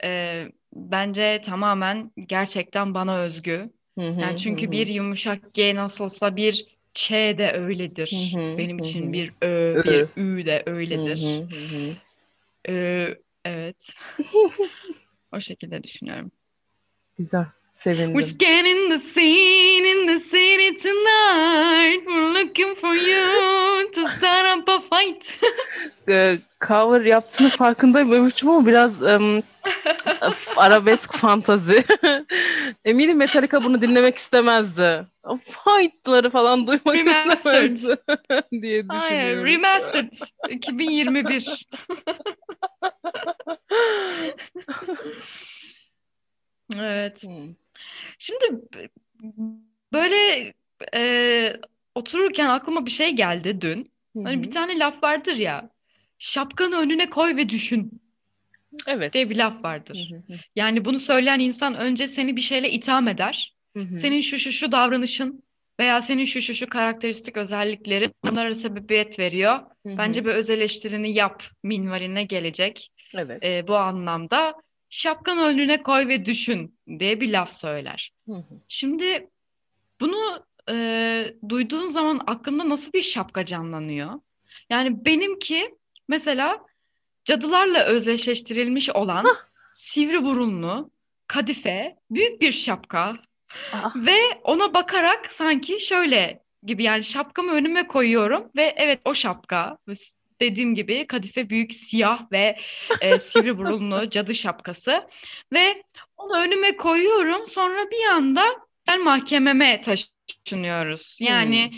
e, 0.04 0.44
bence 0.72 1.40
tamamen 1.44 2.10
gerçekten 2.26 2.94
bana 2.94 3.18
özgü. 3.18 3.70
Hı 3.98 4.08
hı, 4.08 4.20
Yani 4.20 4.36
çünkü 4.38 4.66
hı. 4.66 4.72
bir 4.72 4.86
yumuşak 4.86 5.54
G 5.54 5.74
nasılsa 5.74 6.36
bir 6.36 6.66
Ç 6.94 7.10
de 7.10 7.52
öyledir. 7.52 8.32
Hı 8.34 8.38
hı, 8.38 8.58
Benim 8.58 8.78
için 8.78 9.08
hı. 9.08 9.12
bir 9.12 9.32
Ö, 9.42 9.84
bir 9.84 10.08
Ü 10.16 10.46
de 10.46 10.62
öyledir. 10.66 11.40
hı, 11.50 11.56
hı 11.56 11.76
hı. 11.76 11.94
Ö, 12.72 13.14
evet. 13.44 13.88
O 15.32 15.40
şekilde 15.40 15.82
düşünüyorum. 15.82 16.30
Güzel, 17.18 17.46
We're 17.72 17.96
sevindim. 17.96 18.22
scanning 18.22 18.90
the 18.90 18.98
scene 18.98 19.84
in 19.84 20.06
the 20.06 20.20
city 20.20 20.76
tonight. 20.76 22.04
We're 22.06 22.32
looking 22.42 22.74
for 22.76 22.94
you 22.94 23.90
to 23.92 24.08
start 24.08 24.58
up 24.58 24.68
a 24.68 24.80
fight. 24.80 25.34
Ee, 26.08 26.38
cover 26.68 27.00
yaptığını 27.00 27.48
farkındayım 27.48 28.12
Övünç'üm 28.12 28.50
ama 28.50 28.66
biraz 28.66 29.02
em, 29.02 29.42
arabesk 30.56 31.12
fantazi. 31.14 31.84
Eminim 32.84 33.16
Metallica 33.16 33.64
bunu 33.64 33.82
dinlemek 33.82 34.16
istemezdi. 34.16 35.06
Fight'ları 35.48 36.30
falan 36.30 36.66
duymak 36.66 36.94
Remastered. 36.94 37.76
istemezdi 37.76 38.62
diye 38.62 38.84
Hayır, 38.88 39.02
düşünüyorum. 39.02 39.46
remastered 39.46 40.12
2021. 40.50 41.66
Evet. 46.80 47.22
Hmm. 47.22 47.54
Şimdi 48.18 48.44
böyle 49.92 50.52
e, 50.94 51.56
otururken 51.94 52.46
aklıma 52.48 52.86
bir 52.86 52.90
şey 52.90 53.10
geldi 53.12 53.60
dün. 53.60 53.92
Hı 54.16 54.22
Hani 54.22 54.42
bir 54.42 54.50
tane 54.50 54.78
laf 54.78 55.02
vardır 55.02 55.36
ya. 55.36 55.70
Şapkanı 56.18 56.76
önüne 56.76 57.10
koy 57.10 57.36
ve 57.36 57.48
düşün 57.48 58.00
Evet. 58.86 59.12
diye 59.12 59.30
bir 59.30 59.36
laf 59.36 59.64
vardır. 59.64 60.10
hı 60.10 60.32
hı. 60.32 60.38
Yani 60.56 60.84
bunu 60.84 61.00
söyleyen 61.00 61.40
insan 61.40 61.74
önce 61.74 62.08
seni 62.08 62.36
bir 62.36 62.40
şeyle 62.40 62.70
itham 62.70 63.08
eder. 63.08 63.54
Hı 63.76 63.82
hı. 63.82 63.98
Senin 63.98 64.20
şu 64.20 64.38
şu 64.38 64.52
şu 64.52 64.72
davranışın 64.72 65.42
veya 65.80 66.02
senin 66.02 66.24
şu 66.24 66.42
şu 66.42 66.54
şu 66.54 66.66
karakteristik 66.66 67.36
özelliklerin 67.36 68.12
bunlara 68.24 68.54
sebebiyet 68.54 69.18
veriyor. 69.18 69.58
Hı 69.86 69.92
hı. 69.92 69.98
Bence 69.98 70.24
bir 70.24 70.30
öz 70.30 70.50
eleştirini 70.50 71.12
yap 71.12 71.42
minvaline 71.62 72.24
gelecek. 72.24 72.90
Evet. 73.14 73.44
E, 73.44 73.68
bu 73.68 73.76
anlamda 73.76 74.54
şapkanı 74.94 75.42
önüne 75.42 75.82
koy 75.82 76.08
ve 76.08 76.24
düşün 76.24 76.78
diye 76.98 77.20
bir 77.20 77.32
laf 77.32 77.52
söyler. 77.52 78.12
Hı 78.26 78.32
hı. 78.32 78.60
Şimdi 78.68 79.30
bunu 80.00 80.44
e, 80.70 81.34
duyduğun 81.48 81.86
zaman 81.86 82.20
aklında 82.26 82.68
nasıl 82.68 82.92
bir 82.92 83.02
şapka 83.02 83.46
canlanıyor? 83.46 84.20
Yani 84.70 85.04
benimki 85.04 85.74
mesela 86.08 86.60
cadılarla 87.24 87.84
özdeşleştirilmiş 87.84 88.90
olan 88.90 89.26
sivri 89.72 90.24
burunlu, 90.24 90.90
kadife, 91.26 91.96
büyük 92.10 92.40
bir 92.40 92.52
şapka 92.52 93.16
Aa, 93.72 93.90
ve 93.94 94.18
ona 94.44 94.74
bakarak 94.74 95.32
sanki 95.32 95.80
şöyle 95.80 96.42
gibi 96.62 96.82
yani 96.82 97.04
şapkamı 97.04 97.52
önüme 97.52 97.86
koyuyorum 97.86 98.50
ve 98.56 98.74
evet 98.76 99.00
o 99.04 99.14
şapka 99.14 99.78
dediğim 100.40 100.74
gibi 100.74 101.06
kadife 101.06 101.50
büyük 101.50 101.74
siyah 101.74 102.32
ve 102.32 102.56
e, 103.00 103.18
sivri 103.18 103.58
burunlu 103.58 104.10
cadı 104.10 104.34
şapkası 104.34 105.08
ve 105.52 105.82
onu 106.16 106.36
önüme 106.36 106.76
koyuyorum 106.76 107.46
sonra 107.46 107.90
bir 107.90 108.04
anda 108.10 108.44
ben 108.88 109.04
mahkememe 109.04 109.82
taşınıyoruz. 109.82 111.18
Yani 111.20 111.72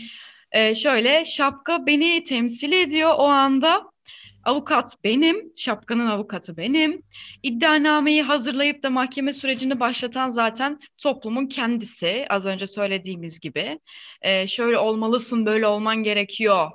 e, 0.52 0.74
şöyle 0.74 1.24
şapka 1.24 1.86
beni 1.86 2.24
temsil 2.24 2.72
ediyor 2.72 3.14
o 3.16 3.24
anda. 3.24 3.96
Avukat 4.44 4.94
benim, 5.04 5.52
şapkanın 5.56 6.06
avukatı 6.06 6.56
benim. 6.56 7.02
İddianameyi 7.42 8.22
hazırlayıp 8.22 8.82
da 8.82 8.90
mahkeme 8.90 9.32
sürecini 9.32 9.80
başlatan 9.80 10.28
zaten 10.28 10.80
toplumun 10.98 11.46
kendisi. 11.46 12.26
Az 12.28 12.46
önce 12.46 12.66
söylediğimiz 12.66 13.40
gibi. 13.40 13.80
Ee, 14.22 14.46
şöyle 14.46 14.78
olmalısın, 14.78 15.46
böyle 15.46 15.66
olman 15.66 16.02
gerekiyor. 16.02 16.70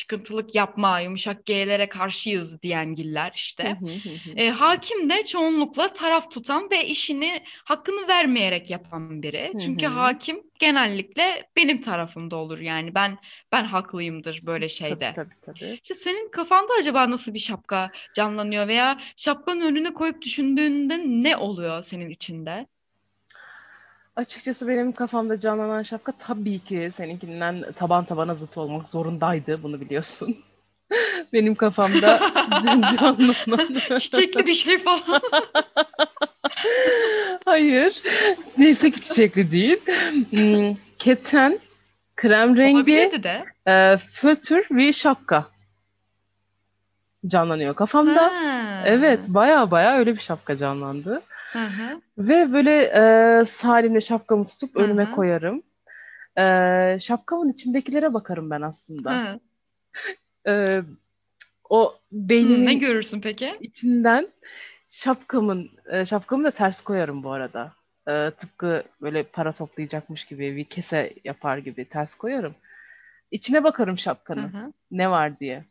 Çıkıntılık 0.00 0.54
yapma, 0.54 1.00
yumuşak 1.00 1.46
G'lere 1.46 1.88
karşıyız 1.88 2.62
diyengiller 2.62 3.32
Hı 3.62 3.66
işte. 3.66 3.76
E, 4.36 4.50
hakim 4.50 5.10
de 5.10 5.24
çoğunlukla 5.24 5.92
taraf 5.92 6.30
tutan 6.30 6.70
ve 6.70 6.86
işini 6.86 7.42
hakkını 7.64 8.08
vermeyerek 8.08 8.70
yapan 8.70 9.22
biri. 9.22 9.52
Çünkü 9.60 9.86
hakim 9.86 10.42
genellikle 10.58 11.50
benim 11.56 11.80
tarafımda 11.80 12.36
olur. 12.36 12.58
Yani 12.58 12.94
ben 12.94 13.18
ben 13.52 13.64
haklıyımdır 13.64 14.40
böyle 14.46 14.66
Tabii 14.66 14.68
şeyde. 14.68 15.12
tabii 15.12 15.34
tabii. 15.42 15.78
İşte 15.82 15.94
senin 15.94 16.30
kafanda 16.30 16.72
acaba 16.80 17.10
nasıl 17.10 17.34
bir 17.34 17.38
şapka 17.38 17.90
canlanıyor 18.14 18.68
veya 18.68 18.98
şapkanın 19.16 19.60
önüne 19.60 19.94
koyup 19.94 20.22
düşündüğünde 20.22 20.98
ne 20.98 21.36
oluyor 21.36 21.82
senin 21.82 22.10
içinde? 22.10 22.66
Açıkçası 24.16 24.68
benim 24.68 24.92
kafamda 24.92 25.38
canlanan 25.38 25.82
şapka 25.82 26.12
tabii 26.12 26.58
ki 26.58 26.90
seninkinden 26.94 27.64
taban 27.76 28.04
tabana 28.04 28.34
zıt 28.34 28.58
olmak 28.58 28.88
zorundaydı. 28.88 29.62
Bunu 29.62 29.80
biliyorsun. 29.80 30.36
Benim 31.32 31.54
kafamda 31.54 32.20
canlanan. 32.64 33.98
Çiçekli 33.98 34.46
bir 34.46 34.54
şey 34.54 34.78
falan. 34.78 35.02
Hayır. 37.44 38.02
Neyse 38.58 38.90
ki 38.90 39.00
çiçekli 39.00 39.50
değil. 39.52 39.80
Hmm, 40.30 40.76
keten, 40.98 41.58
krem 42.16 42.56
rengi, 42.56 43.10
e, 43.66 43.96
fötür 43.96 44.66
ve 44.70 44.92
şapka 44.92 45.46
canlanıyor 47.26 47.74
kafamda. 47.74 48.22
Ha. 48.22 48.82
Evet, 48.84 49.24
baya 49.28 49.70
baya 49.70 49.98
öyle 49.98 50.16
bir 50.16 50.20
şapka 50.20 50.56
canlandı. 50.56 51.22
Hı 51.52 51.58
hı. 51.58 52.00
Ve 52.18 52.52
böyle 52.52 52.82
e, 52.82 53.44
salimle 53.46 54.00
şapkamı 54.00 54.46
tutup 54.46 54.76
Hı 54.76 54.82
önüme 54.82 55.06
hı. 55.06 55.14
koyarım. 55.14 55.62
E, 56.38 56.98
şapkamın 57.00 57.52
içindekilere 57.52 58.14
bakarım 58.14 58.50
ben 58.50 58.60
aslında. 58.62 59.10
Hı. 59.10 59.40
E, 60.50 60.82
o 61.70 61.88
Hı, 61.88 61.94
ne 62.12 62.28
beynimin 62.28 62.80
görürsün 62.80 63.20
peki? 63.20 63.56
içinden 63.60 64.28
şapkamın 64.90 65.70
e, 65.90 66.06
şapkamı 66.06 66.44
da 66.44 66.50
ters 66.50 66.80
koyarım 66.80 67.22
bu 67.22 67.32
arada. 67.32 67.72
E, 68.08 68.30
tıpkı 68.30 68.84
böyle 69.02 69.22
para 69.22 69.52
toplayacakmış 69.52 70.24
gibi 70.24 70.56
bir 70.56 70.64
kese 70.64 71.14
yapar 71.24 71.58
gibi 71.58 71.84
ters 71.84 72.14
koyarım. 72.14 72.54
İçine 73.30 73.64
bakarım 73.64 73.94
Hı 73.96 74.00
şapkanın 74.00 74.48
hı. 74.48 74.72
ne 74.90 75.10
var 75.10 75.40
diye. 75.40 75.64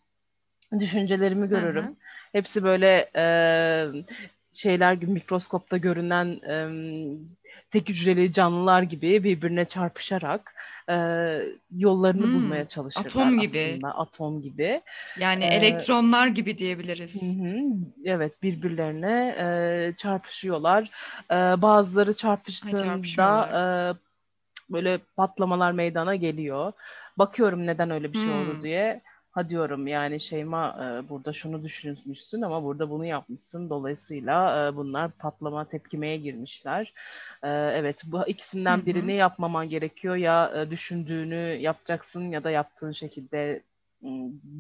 Düşüncelerimi 0.79 1.47
Hı 1.47 1.49
görürüm. 1.49 1.85
hı. 1.85 1.95
Hepsi 2.31 2.63
böyle 2.63 3.09
e, 3.15 3.23
şeyler 4.53 4.93
gibi 4.93 5.11
mikroskopta 5.11 5.77
görünen 5.77 6.27
e, 6.49 6.55
tek 7.71 7.89
hücreli 7.89 8.33
canlılar 8.33 8.81
gibi 8.81 9.23
birbirine 9.23 9.65
çarpışarak 9.65 10.53
e, 10.89 10.95
yollarını 11.71 12.31
Hmm, 12.31 12.33
bulmaya 12.33 12.67
çalışırlar 12.67 13.33
atom 13.33 13.39
gibi. 13.39 13.81
aslında. 13.81 13.87
Atom 13.97 14.41
gibi. 14.41 14.81
Yani 15.15 15.43
Ee, 15.43 15.45
elektronlar 15.45 16.27
gibi 16.27 16.57
diyebiliriz. 16.57 17.39
hı, 17.41 17.55
Evet 18.05 18.43
birbirlerine 18.43 19.35
e, 19.39 19.95
çarpışıyorlar. 19.97 20.91
E, 21.31 21.35
bazıları 21.61 22.13
çarpıştığında 22.15 23.49
e, 23.59 23.61
böyle 24.73 24.97
patlamalar 25.17 25.71
meydana 25.71 26.15
geliyor. 26.15 26.73
Bakıyorum 27.17 27.67
neden 27.67 27.89
öyle 27.91 28.11
bir 28.11 28.17
şey 28.17 28.33
oldu 28.33 28.57
Hmm. 28.57 28.61
diye. 28.61 29.01
Ha 29.31 29.49
diyorum 29.49 29.87
yani 29.87 30.19
Şeyma 30.19 30.67
e, 30.69 31.09
burada 31.09 31.33
şunu 31.33 31.63
düşünmüşsün 31.63 32.41
ama 32.41 32.63
burada 32.63 32.89
bunu 32.89 33.05
yapmışsın. 33.05 33.69
Dolayısıyla 33.69 34.67
e, 34.67 34.75
bunlar 34.75 35.11
patlama 35.11 35.65
tepkimeye 35.65 36.17
girmişler. 36.17 36.93
E, 37.43 37.49
evet 37.49 38.01
bu 38.05 38.27
ikisinden 38.27 38.77
hı. 38.77 38.85
birini 38.85 39.13
yapmaman 39.13 39.69
gerekiyor. 39.69 40.15
Ya 40.15 40.51
e, 40.55 40.71
düşündüğünü 40.71 41.57
yapacaksın 41.61 42.31
ya 42.31 42.43
da 42.43 42.51
yaptığın 42.51 42.91
şekilde 42.91 43.63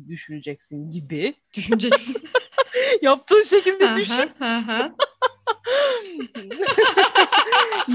düşüneceksin 0.07 0.91
gibi. 0.91 1.33
Düşüneceksin. 1.53 2.15
Yaptığın 3.01 3.43
şekilde 3.43 3.95
düşün. 3.95 4.31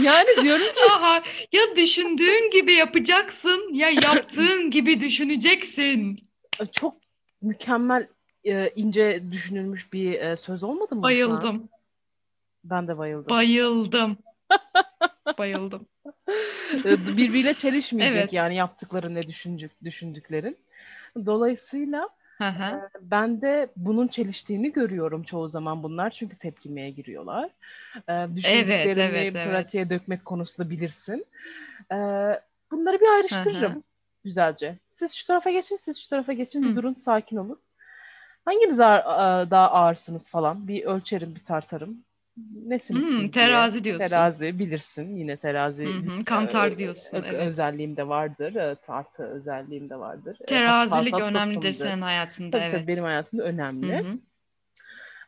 Yani 0.02 0.28
diyorum 0.42 0.66
ki 0.66 0.92
Aha, 0.92 1.22
ya 1.52 1.76
düşündüğün 1.76 2.50
gibi 2.50 2.72
yapacaksın 2.72 3.74
ya 3.74 3.90
yaptığın 3.90 4.70
gibi 4.70 5.00
düşüneceksin. 5.00 6.23
Çok 6.72 6.96
mükemmel 7.42 8.08
e, 8.44 8.70
ince 8.76 9.22
düşünülmüş 9.32 9.92
bir 9.92 10.12
e, 10.12 10.36
söz 10.36 10.62
olmadı 10.62 10.94
mı? 10.94 11.02
Bayıldım. 11.02 11.68
Ben 12.64 12.88
de 12.88 12.98
bayıldım. 12.98 13.30
Bayıldım. 13.30 14.16
Bayıldım. 15.38 15.86
E, 16.84 17.16
Birbiriyle 17.16 17.54
çelişmeyecek 17.54 18.20
Evet. 18.20 18.32
yani 18.32 18.56
yaptıkları 18.56 19.14
ne 19.14 19.26
düşündük, 19.26 19.70
düşündüklerin. 19.84 20.56
Dolayısıyla 21.26 22.08
Hı 22.38 22.48
hı. 22.48 22.88
ben 23.00 23.40
de 23.40 23.68
bunun 23.76 24.08
çeliştiğini 24.08 24.72
görüyorum 24.72 25.22
çoğu 25.22 25.48
zaman 25.48 25.82
bunlar 25.82 26.10
çünkü 26.10 26.36
tepkimeye 26.36 26.90
giriyorlar. 26.90 27.50
E, 28.08 28.36
düşündüklerini 28.36 29.00
evet, 29.00 29.36
evet. 29.36 29.48
pratiğe 29.50 29.90
dökmek 29.90 30.24
konusunda 30.24 30.70
bilirsin. 30.70 31.26
E, 31.92 31.96
bunları 32.70 33.00
bir 33.00 33.14
ayrıştırırım 33.14 33.82
güzelce. 34.24 34.78
Siz 34.92 35.14
şu 35.14 35.26
tarafa 35.26 35.50
geçin, 35.50 35.76
siz 35.76 35.98
şu 35.98 36.08
tarafa 36.08 36.32
geçin, 36.32 36.70
bir 36.70 36.76
durun, 36.76 36.94
sakin 36.94 37.36
olun. 37.36 37.60
Hanginiz 38.44 38.80
ağır- 38.80 39.50
daha 39.50 39.70
ağırsınız 39.70 40.30
falan 40.30 40.68
bir 40.68 40.84
ölçerim, 40.84 41.34
bir 41.34 41.44
tartarım. 41.44 42.04
Nesiniz 42.66 43.04
Hmm, 43.04 43.10
siz 43.10 43.18
diye. 43.18 43.30
terazi 43.46 43.84
diyorsun. 43.84 44.08
Terazi 44.08 44.58
bilirsin. 44.58 45.16
Yine 45.16 45.36
terazi 45.36 45.84
Hı 45.84 46.10
hı, 46.10 46.24
kantar 46.24 46.66
e, 46.70 46.78
diyorsun, 46.78 47.16
ö- 47.16 47.22
evet. 47.26 47.34
özelliğim 47.46 47.96
de 47.96 48.08
vardır. 48.08 48.54
e, 48.54 48.74
Tartı 48.86 49.22
özelliğim 49.24 49.90
de 49.90 49.96
vardır. 49.98 50.36
E, 50.40 50.46
Terazilik 50.46 51.14
hassas- 51.14 51.28
önemlidir 51.28 51.72
senin 51.72 52.02
hayatında, 52.02 52.50
Tabii 52.58 52.62
evet. 52.64 52.72
tabii 52.74 52.86
benim 52.88 53.04
hayatımda 53.04 53.42
önemli. 53.44 53.98
hı. 53.98 54.18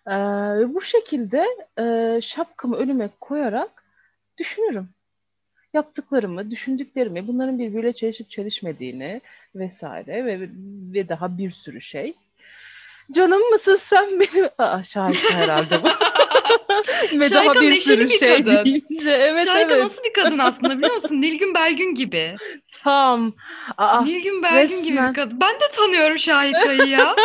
Ee, 0.09 0.75
bu 0.75 0.81
şekilde 0.83 1.47
e, 1.79 2.19
şapkamı 2.23 2.77
önüme 2.77 3.09
koyarak 3.21 3.85
düşünürüm. 4.39 4.89
Yaptıklarımı, 5.77 6.51
düşündüklerimi, 6.51 7.27
bunların 7.29 7.59
birbiriyle 7.59 7.93
çelişip 7.93 8.31
çelişmediğini 8.31 9.21
vesaire 9.55 10.25
ve, 10.25 10.49
ve 10.95 11.09
daha 11.09 11.39
bir 11.39 11.51
sürü 11.51 11.81
şey. 11.81 12.15
Canım 13.13 13.51
mısın 13.51 13.77
sen 13.77 14.21
benim? 14.21 14.49
Aa, 14.59 14.83
şahika 14.83 15.35
herhalde 15.35 15.83
bu. 15.83 15.89
ve 17.21 17.31
daha 17.31 17.55
bir 17.55 17.75
sürü 17.75 18.05
bir 18.09 18.19
şey 18.19 18.45
kadın. 18.45 18.65
deyince. 18.65 19.11
Evet 19.11 19.45
Şahika 19.45 19.75
evet. 19.75 19.83
nasıl 19.83 20.03
bir 20.05 20.13
kadın 20.13 20.39
aslında 20.39 20.79
biliyor 20.79 20.95
musun? 20.95 21.21
Nilgün 21.21 21.55
Belgün 21.55 21.95
gibi. 21.95 22.37
Tam. 22.83 23.33
Aa, 23.77 24.03
Nilgün 24.05 24.43
Belgün 24.43 24.83
gibi 24.83 24.97
resmen. 24.97 25.11
bir 25.11 25.15
kadın. 25.15 25.41
Ben 25.41 25.55
de 25.55 25.65
tanıyorum 25.77 26.19
Şahika'yı 26.19 26.87
ya. 26.87 27.17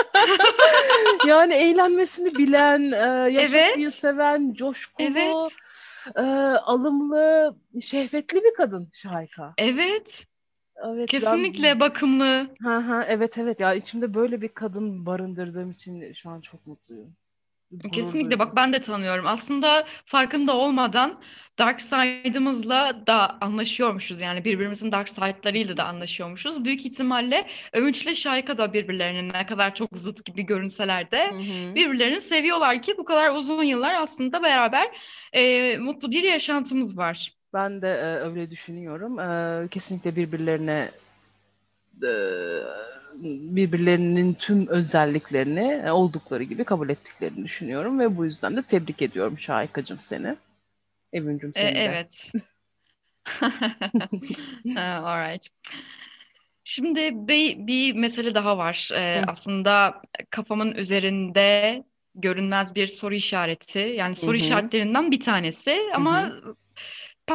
yani 1.27 1.53
eğlenmesini 1.53 2.35
bilen, 2.35 2.91
e, 2.91 3.31
yaşamayı 3.31 3.73
Evet. 3.77 3.93
seven, 3.93 4.53
coşkulu, 4.53 5.07
Evet. 5.07 5.53
E, 6.15 6.21
alımlı, 6.57 7.55
şehvetli 7.81 8.43
bir 8.43 8.53
kadın 8.53 8.89
Şahika. 8.93 9.53
Evet. 9.57 10.25
Evet 10.85 11.09
Kesinlikle 11.09 11.79
bakımlı. 11.79 12.47
ben 12.61 12.65
ha 12.65 12.87
ha 12.87 13.03
evet 13.07 13.37
evet 13.37 13.59
ya 13.59 13.73
içimde 13.73 14.13
böyle 14.13 14.41
bir 14.41 14.47
kadın 14.47 15.05
barındırdığım 15.05 15.71
için 15.71 16.13
şu 16.13 16.29
an 16.29 16.41
çok 16.41 16.67
mutluyum. 16.67 17.15
Kesinlikle 17.93 18.39
bak 18.39 18.55
ben 18.55 18.73
de 18.73 18.81
tanıyorum. 18.81 19.27
Aslında 19.27 19.86
farkında 20.05 20.57
olmadan 20.57 21.19
dark 21.60 21.81
side'ımızla 21.81 23.03
da 23.07 23.38
anlaşıyormuşuz. 23.41 24.21
Yani 24.21 24.45
birbirimizin 24.45 24.91
dark 24.91 25.10
side'larıyla 25.10 25.77
da 25.77 25.84
anlaşıyormuşuz. 25.86 26.65
Büyük 26.65 26.86
ihtimalle 26.86 27.47
Övünç'le 27.73 28.15
Şahika 28.15 28.57
da 28.57 28.73
birbirlerinin 28.73 29.34
ne 29.34 29.45
kadar 29.45 29.75
çok 29.75 29.89
zıt 29.97 30.25
gibi 30.25 30.43
görünseler 30.43 31.12
de 31.12 31.31
Hı 31.31 31.36
hı. 31.36 31.75
birbirlerini 31.75 32.21
seviyorlar 32.21 32.81
ki 32.81 32.97
bu 32.97 33.05
kadar 33.05 33.36
uzun 33.36 33.63
yıllar 33.63 34.01
aslında 34.01 34.43
beraber 34.43 34.88
e, 35.34 35.77
mutlu 35.77 36.12
bir 36.12 36.23
yaşantımız 36.23 36.97
var. 36.97 37.34
Ben 37.53 37.81
de 37.81 37.88
e, 37.88 38.05
öyle 38.05 38.51
düşünüyorum. 38.51 39.19
E, 39.19 39.67
kesinlikle 39.67 40.15
birbirlerine 40.15 40.91
e, 42.03 42.12
birbirlerinin 43.56 44.34
tüm 44.34 44.67
özelliklerini 44.67 45.82
e, 45.86 45.91
oldukları 45.91 46.43
gibi 46.43 46.63
kabul 46.63 46.89
ettiklerini 46.89 47.43
düşünüyorum 47.43 48.00
ve 48.00 48.17
bu 48.17 48.26
yüzden 48.26 48.58
de 48.58 48.63
tebrik 48.63 49.02
ediyorum 49.02 49.39
Şahikacığım 49.39 50.00
seni. 50.00 50.36
Evincim 51.13 51.52
E, 51.56 51.60
seni 51.60 51.76
de. 51.76 51.80
evet. 51.80 52.32
Ha, 54.76 54.82
Alright. 55.06 55.47
Şimdi 56.63 57.28
bir, 57.28 57.67
bir 57.67 57.93
mesele 57.93 58.36
daha 58.36 58.58
var. 58.58 58.89
Ee, 58.93 59.24
aslında 59.28 60.02
kafamın 60.30 60.71
üzerinde 60.71 61.84
görünmez 62.15 62.76
bir 62.76 62.88
soru 62.88 63.15
işareti. 63.15 63.80
Yani 63.80 64.15
soru 64.15 64.32
hı. 64.32 64.36
işaretlerinden 64.36 65.12
bir 65.12 65.19
tanesi 65.19 65.80
ama 65.95 66.32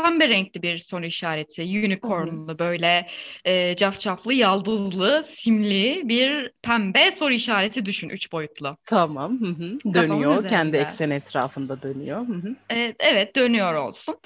pembe 0.02 0.28
renkli 0.28 0.62
bir 0.62 0.78
soru 0.78 1.06
işareti. 1.06 1.62
Unicornlu 1.62 2.58
böyle 2.58 3.06
e, 3.44 3.76
cafcaflı, 3.76 4.34
yaldızlı, 4.34 5.22
simli 5.24 6.02
bir 6.04 6.50
pembe 6.62 7.10
soru 7.10 7.32
işareti 7.32 7.86
düşün. 7.86 8.08
Üç 8.08 8.32
boyutlu. 8.32 8.76
Tamam. 8.86 9.40
Hı 9.40 9.46
hı. 9.46 9.94
Dönüyor. 9.94 10.48
Kendi 10.48 10.76
ekseni 10.76 11.14
etrafında 11.14 11.82
dönüyor. 11.82 12.28
Hı 12.28 12.32
hı. 12.32 12.56
Evet, 12.70 12.96
evet 12.98 13.36
dönüyor 13.36 13.74
olsun. 13.74 14.16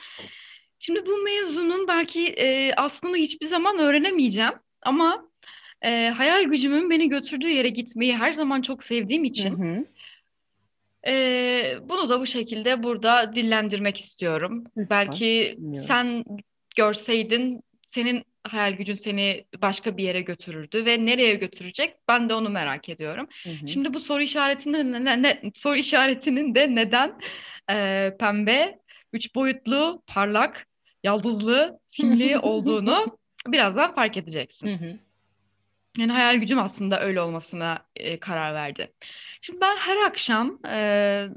Şimdi 0.78 1.06
bu 1.06 1.22
mevzunun 1.22 1.88
belki 1.88 2.26
e, 2.28 2.74
aslını 2.74 3.16
hiçbir 3.16 3.46
zaman 3.46 3.78
öğrenemeyeceğim 3.78 4.52
ama 4.82 5.24
e, 5.82 6.12
hayal 6.16 6.44
gücümün 6.44 6.90
beni 6.90 7.08
götürdüğü 7.08 7.48
yere 7.48 7.68
gitmeyi 7.68 8.16
her 8.16 8.32
zaman 8.32 8.62
çok 8.62 8.82
sevdiğim 8.82 9.24
Hı 9.24 9.28
için 9.28 9.58
hı. 9.58 9.84
E, 11.06 11.78
bunu 11.82 12.08
da 12.08 12.20
bu 12.20 12.26
şekilde 12.26 12.82
burada 12.82 13.34
dillendirmek 13.34 13.96
istiyorum. 13.96 14.64
Lütfen, 14.76 14.86
Belki 14.90 15.54
dinliyorum. 15.58 15.88
sen 15.88 16.24
görseydin 16.76 17.60
senin 17.86 18.24
hayal 18.44 18.72
gücün 18.72 18.94
seni 18.94 19.44
başka 19.62 19.96
bir 19.96 20.04
yere 20.04 20.20
götürürdü 20.20 20.84
ve 20.86 21.06
nereye 21.06 21.34
götürecek 21.34 21.94
ben 22.08 22.28
de 22.28 22.34
onu 22.34 22.48
merak 22.48 22.88
ediyorum. 22.88 23.26
Hı 23.44 23.50
hı. 23.50 23.68
Şimdi 23.68 23.94
bu 23.94 24.00
soru 24.00 24.22
işaretinin 24.22 24.92
ne- 25.04 25.22
ne- 25.22 25.40
soru 25.54 25.76
işaretinin 25.76 26.54
de 26.54 26.74
neden 26.74 27.18
e, 27.70 28.16
pembe, 28.18 28.78
üç 29.12 29.34
boyutlu, 29.34 30.02
parlak, 30.06 30.66
yaldızlı, 31.04 31.78
simli 31.88 32.38
olduğunu 32.42 33.18
birazdan 33.46 33.94
fark 33.94 34.16
edeceksin. 34.16 34.68
Hı 34.68 34.84
hı. 34.84 34.98
Yani 35.98 36.12
hayal 36.12 36.36
gücüm 36.36 36.58
aslında 36.58 37.00
öyle 37.00 37.20
olmasına 37.20 37.86
e, 37.96 38.20
karar 38.20 38.54
verdi. 38.54 38.92
Şimdi 39.40 39.60
ben 39.60 39.76
her 39.76 39.96
akşam 39.96 40.58
e, 40.66 41.28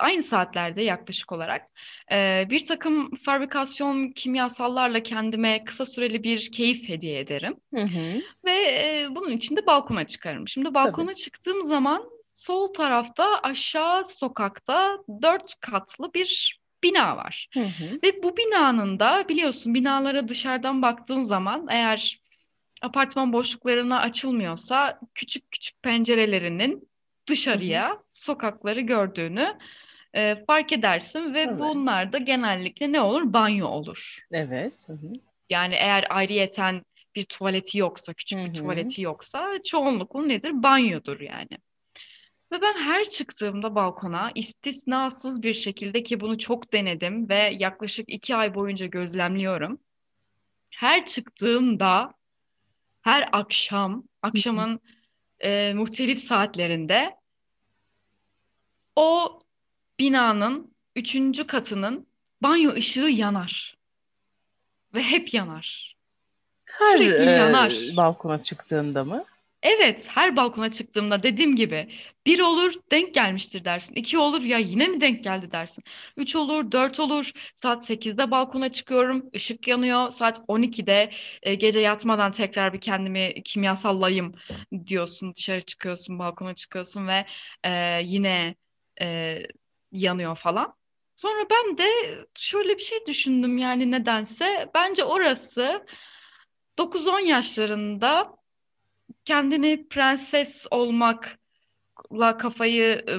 aynı 0.00 0.22
saatlerde 0.22 0.82
yaklaşık 0.82 1.32
olarak 1.32 1.66
e, 2.12 2.46
bir 2.50 2.66
takım 2.66 3.16
fabrikasyon 3.16 4.10
kimyasallarla 4.10 5.02
kendime 5.02 5.64
kısa 5.64 5.84
süreli 5.86 6.22
bir 6.22 6.52
keyif 6.52 6.88
hediye 6.88 7.18
ederim. 7.18 7.56
Hı 7.74 7.80
hı. 7.80 8.20
Ve 8.44 8.52
e, 8.52 9.06
bunun 9.10 9.30
için 9.30 9.56
de 9.56 9.66
balkona 9.66 10.06
çıkarım. 10.06 10.48
Şimdi 10.48 10.74
balkona 10.74 11.14
çıktığım 11.14 11.62
zaman 11.62 12.10
sol 12.34 12.72
tarafta 12.74 13.40
aşağı 13.42 14.06
sokakta 14.06 14.98
dört 15.22 15.54
katlı 15.60 16.14
bir 16.14 16.60
bina 16.82 17.16
var. 17.16 17.48
Hı 17.54 17.60
hı. 17.60 17.98
Ve 18.04 18.22
bu 18.22 18.36
binanın 18.36 18.98
da 18.98 19.28
biliyorsun 19.28 19.74
binalara 19.74 20.28
dışarıdan 20.28 20.82
baktığın 20.82 21.22
zaman 21.22 21.66
eğer 21.70 22.20
apartman 22.80 23.32
boşluklarına 23.32 24.00
açılmıyorsa 24.00 25.00
küçük 25.14 25.50
küçük 25.50 25.82
pencerelerinin 25.82 26.88
dışarıya 27.28 28.02
sokakları 28.12 28.80
gördüğünü 28.80 29.58
e, 30.14 30.44
fark 30.46 30.72
edersin 30.72 31.34
ve 31.34 31.40
Evet. 31.40 31.58
bunlar 31.58 32.12
da 32.12 32.18
genellikle 32.18 32.92
ne 32.92 33.00
olur? 33.00 33.32
Banyo 33.32 33.66
olur. 33.68 34.18
Evet. 34.32 34.88
Hı 34.88 34.92
hı. 34.92 35.12
Yani 35.50 35.74
eğer 35.74 36.06
ayrıyeten 36.10 36.82
bir 37.14 37.24
tuvaleti 37.24 37.78
yoksa, 37.78 38.14
küçük 38.14 38.38
Hı 38.38 38.44
bir 38.44 38.54
tuvaleti 38.54 39.02
yoksa 39.02 39.58
çoğunlukla 39.64 40.22
nedir? 40.22 40.62
Banyodur 40.62 41.20
yani. 41.20 41.58
Ve 42.52 42.62
ben 42.62 42.74
her 42.78 43.04
çıktığımda 43.08 43.74
balkona 43.74 44.30
istisnasız 44.34 45.42
bir 45.42 45.54
şekilde 45.54 46.02
ki 46.02 46.20
bunu 46.20 46.38
çok 46.38 46.72
denedim 46.72 47.28
ve 47.28 47.56
yaklaşık 47.58 48.08
iki 48.08 48.36
ay 48.36 48.54
boyunca 48.54 48.86
gözlemliyorum. 48.86 49.80
Her 50.70 51.06
çıktığımda, 51.06 52.14
her 53.02 53.28
akşam, 53.32 54.04
akşamın 54.22 54.80
e, 55.40 55.72
muhtelif 55.74 56.18
saatlerinde 56.18 57.16
o 58.96 59.40
binanın 59.98 60.74
üçüncü 60.96 61.46
katının 61.46 62.06
banyo 62.42 62.72
ışığı 62.72 63.00
yanar. 63.00 63.76
Ve 64.94 65.02
hep 65.02 65.34
yanar. 65.34 65.96
Her 66.64 66.96
Sürekli 66.96 67.24
e, 67.24 67.30
yanar. 67.30 67.74
balkona 67.96 68.42
çıktığında 68.42 69.04
mı? 69.04 69.24
Evet, 69.62 70.08
her 70.10 70.36
balkona 70.36 70.70
çıktığımda 70.70 71.22
dediğim 71.22 71.56
gibi 71.56 71.92
bir 72.26 72.40
olur 72.40 72.74
denk 72.90 73.14
gelmiştir 73.14 73.64
dersin. 73.64 73.94
iki 73.94 74.18
olur 74.18 74.42
ya 74.42 74.58
yine 74.58 74.86
mi 74.86 75.00
denk 75.00 75.24
geldi 75.24 75.52
dersin. 75.52 75.84
Üç 76.16 76.36
olur, 76.36 76.72
dört 76.72 77.00
olur. 77.00 77.32
Saat 77.56 77.86
sekizde 77.86 78.30
balkona 78.30 78.72
çıkıyorum, 78.72 79.30
ışık 79.36 79.68
yanıyor. 79.68 80.10
Saat 80.10 80.40
12'de 80.48 81.12
e, 81.42 81.54
gece 81.54 81.80
yatmadan 81.80 82.32
tekrar 82.32 82.72
bir 82.72 82.80
kendimi 82.80 83.42
kimyasallayayım 83.44 84.34
diyorsun. 84.86 85.34
Dışarı 85.34 85.60
çıkıyorsun, 85.60 86.18
balkona 86.18 86.54
çıkıyorsun 86.54 87.06
ve 87.08 87.26
e, 87.64 88.00
yine 88.04 88.54
e, 89.00 89.38
yanıyor 89.92 90.36
falan. 90.36 90.74
Sonra 91.16 91.46
ben 91.50 91.78
de 91.78 91.84
şöyle 92.38 92.76
bir 92.78 92.82
şey 92.82 92.98
düşündüm 93.06 93.58
yani 93.58 93.90
nedense. 93.90 94.70
Bence 94.74 95.04
orası 95.04 95.86
9-10 96.78 97.20
yaşlarında 97.20 98.39
kendini 99.24 99.88
prenses 99.88 100.66
olmakla 100.70 102.36
kafayı 102.38 103.04
e, 103.08 103.14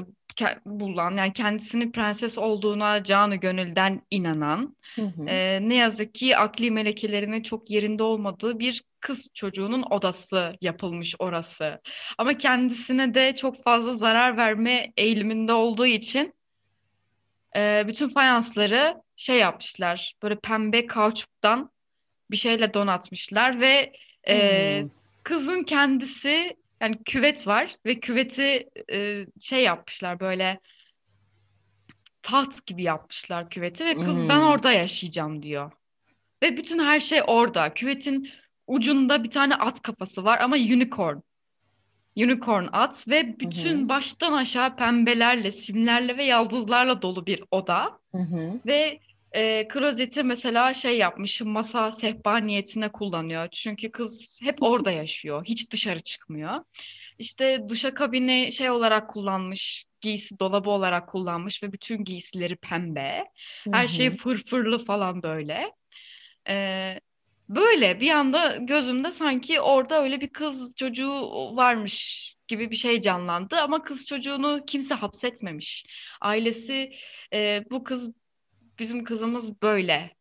bulan 0.66 1.12
yani 1.18 1.34
kendisini 1.34 1.92
prenses 1.92 2.38
olduğuna 2.38 3.04
canı 3.04 3.36
gönülden 3.36 4.02
inanan 4.12 4.76
Hı 4.96 5.02
hı. 5.02 5.26
e, 5.28 5.60
ne 5.70 5.76
yazık 5.76 6.16
ki 6.16 6.38
akli 6.38 6.72
melekelerinin 6.72 7.44
çok 7.44 7.70
yerinde 7.70 8.04
olmadığı 8.04 8.60
bir 8.60 8.84
kız 9.00 9.30
çocuğunun 9.34 9.84
odası 9.90 10.56
yapılmış 10.62 11.16
orası. 11.20 11.82
Ama 12.18 12.38
kendisine 12.38 13.14
de 13.14 13.36
çok 13.36 13.64
fazla 13.64 13.94
zarar 13.94 14.38
verme 14.38 14.94
eğiliminde 14.98 15.54
olduğu 15.54 15.86
için 15.86 16.34
e, 17.56 17.84
bütün 17.88 18.10
fayansları 18.10 19.02
şey 19.16 19.38
yapmışlar 19.38 20.14
böyle 20.24 20.36
pembe 20.36 20.88
kauçuktan 20.88 21.72
bir 22.32 22.38
şeyle 22.38 22.74
donatmışlar 22.74 23.62
ve 23.62 23.94
e, 24.28 24.82
Hmm. 24.82 24.90
Kızın 25.24 25.64
kendisi 25.64 26.58
yani 26.82 27.04
küvet 27.06 27.48
var 27.48 27.76
ve 27.86 28.00
küveti 28.00 28.70
e, 28.92 29.26
şey 29.40 29.64
yapmışlar 29.64 30.20
böyle 30.20 30.60
taht 32.24 32.66
gibi 32.66 32.84
yapmışlar 32.84 33.50
küveti 33.50 33.86
ve 33.86 33.94
kız 33.94 34.30
ben 34.30 34.38
Hmm. 34.38 34.48
orada 34.48 34.72
yaşayacağım 34.72 35.44
diyor. 35.44 35.72
Ve 36.44 36.58
bütün 36.58 36.80
her 36.80 37.00
şey 37.00 37.22
orada. 37.28 37.74
Küvetin 37.74 38.30
ucunda 38.68 39.24
bir 39.24 39.32
tane 39.32 39.56
at 39.56 39.82
kafası 39.82 40.24
var 40.24 40.40
ama 40.40 40.56
unicorn. 40.56 41.18
Unicorn 42.16 42.66
at 42.72 43.08
ve 43.08 43.40
bütün 43.40 43.84
hı. 43.84 43.90
baştan 43.90 44.34
aşağı 44.34 44.76
pembelerle, 44.76 45.52
simlerle 45.52 46.18
ve 46.18 46.24
yaldızlarla 46.24 47.02
dolu 47.02 47.26
bir 47.26 47.44
oda. 47.52 48.00
Hı 48.12 48.18
hı. 48.18 48.60
Ve 48.66 49.00
e, 49.32 49.68
klozeti 49.68 50.24
mesela 50.24 50.74
şey 50.74 50.98
yapmış 50.98 51.42
masa 51.42 51.92
sehpa 51.92 52.38
niyetine 52.38 52.92
kullanıyor. 52.92 53.48
Çünkü 53.52 53.92
kız 53.92 54.40
hep 54.44 54.64
orada 54.64 54.92
yaşıyor. 54.92 55.46
Hiç 55.46 55.72
dışarı 55.72 56.02
çıkmıyor. 56.02 56.64
İşte 57.20 57.70
duşakabini 57.70 58.52
şey 58.52 58.70
olarak 58.70 59.10
kullanmış. 59.10 59.86
Giysi 60.02 60.40
dolabı 60.40 60.70
olarak 60.70 61.10
kullanmış 61.10 61.64
ve 61.64 61.74
bütün 61.74 62.04
giysileri 62.04 62.56
pembe. 62.56 63.26
Her 63.72 63.88
şey 63.88 64.18
fırfırlı 64.18 64.86
falan 64.86 65.24
böyle. 65.24 65.72
E, 66.50 67.00
böyle 67.50 68.00
bir 68.00 68.10
anda 68.10 68.56
gözümde 68.56 69.12
sanki 69.12 69.62
orada 69.62 70.04
öyle 70.04 70.22
bir 70.22 70.30
kız 70.30 70.76
çocuğu 70.76 71.12
varmış 71.56 72.28
gibi 72.48 72.72
bir 72.72 72.76
şey 72.76 73.02
canlandı. 73.02 73.56
Ama 73.60 73.84
kız 73.84 74.06
çocuğunu 74.06 74.64
kimse 74.68 74.96
hapsetmemiş. 74.96 75.86
Ailesi 76.22 76.92
e, 77.34 77.64
bu 77.72 77.84
kız 77.84 78.12
bizim 78.80 79.04
kızımız 79.04 79.62
böyle. 79.62 80.16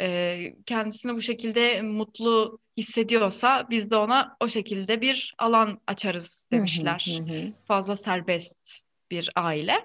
Ee, 0.00 0.54
kendisini 0.66 1.14
bu 1.14 1.22
şekilde 1.22 1.82
mutlu 1.82 2.58
hissediyorsa 2.76 3.66
biz 3.70 3.90
de 3.90 3.96
ona 3.96 4.36
o 4.40 4.48
şekilde 4.48 5.00
bir 5.00 5.34
alan 5.38 5.80
açarız 5.86 6.46
hı. 6.50 6.56
demişler. 6.56 7.18
Hı 7.18 7.32
hı. 7.32 7.52
Fazla 7.64 7.96
serbest 7.96 8.82
bir 9.10 9.30
aile. 9.34 9.84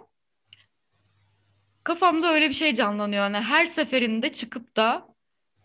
Kafamda 1.83 2.33
öyle 2.33 2.49
bir 2.49 2.53
şey 2.53 2.73
canlanıyor. 2.73 3.23
Yani 3.23 3.37
her 3.37 3.65
seferinde 3.65 4.33
çıkıp 4.33 4.75
da 4.75 5.07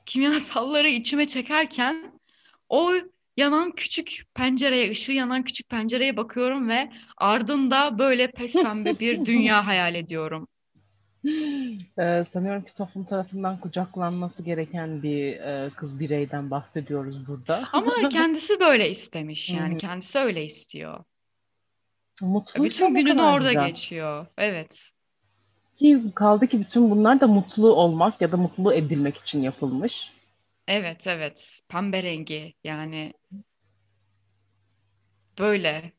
kimyasalları 0.07 0.89
içime 0.89 1.27
çekerken 1.27 2.21
o 2.69 2.93
yanan 3.37 3.73
küçük 3.73 4.23
pencereye, 4.35 4.91
ışığı 4.91 5.13
yanan 5.13 5.43
küçük 5.43 5.69
pencereye 5.69 6.17
bakıyorum 6.17 6.69
ve 6.69 6.93
ardında 7.17 7.99
böyle 7.99 8.31
pes 8.31 8.53
pembe 8.53 8.99
bir 8.99 9.25
dünya 9.25 9.67
hayal 9.67 9.95
ediyorum. 9.95 10.49
Ee, 11.99 12.25
sanıyorum 12.33 12.65
ki 12.65 12.75
toplum 12.75 13.05
tarafından 13.05 13.61
kucaklanması 13.61 14.43
gereken 14.43 15.03
bir 15.03 15.27
e, 15.27 15.71
kız 15.77 16.01
bireyden 16.01 16.51
bahsediyoruz 16.51 17.27
burada. 17.27 17.69
Ama 17.73 17.95
kendisi 18.11 18.61
böyle 18.61 18.91
istemiş 18.91 19.51
yani 19.51 19.75
hı. 19.75 19.79
kendisi 19.79 20.19
öyle 20.19 20.45
istiyor. 20.45 21.05
Mutluysa 22.23 22.85
Bütün 22.85 22.95
ne 22.95 23.03
gününü 23.03 23.17
kadar 23.17 23.33
orada 23.33 23.53
güzel. 23.53 23.69
geçiyor. 23.69 24.27
Evet. 24.39 24.91
Ki 25.75 26.03
kaldı 26.15 26.47
ki 26.47 26.61
bütün 26.61 26.91
bunlar 26.91 27.21
da 27.21 27.27
mutlu 27.27 27.73
olmak 27.73 28.21
ya 28.21 28.33
da 28.33 28.37
mutlu 28.37 28.73
edilmek 28.75 29.17
için 29.17 29.43
yapılmış. 29.43 30.13
Evet, 30.69 31.07
evet. 31.07 31.61
Pembe 31.69 32.03
rengi 32.03 32.55
yani 32.65 33.13
böyle. 35.39 35.96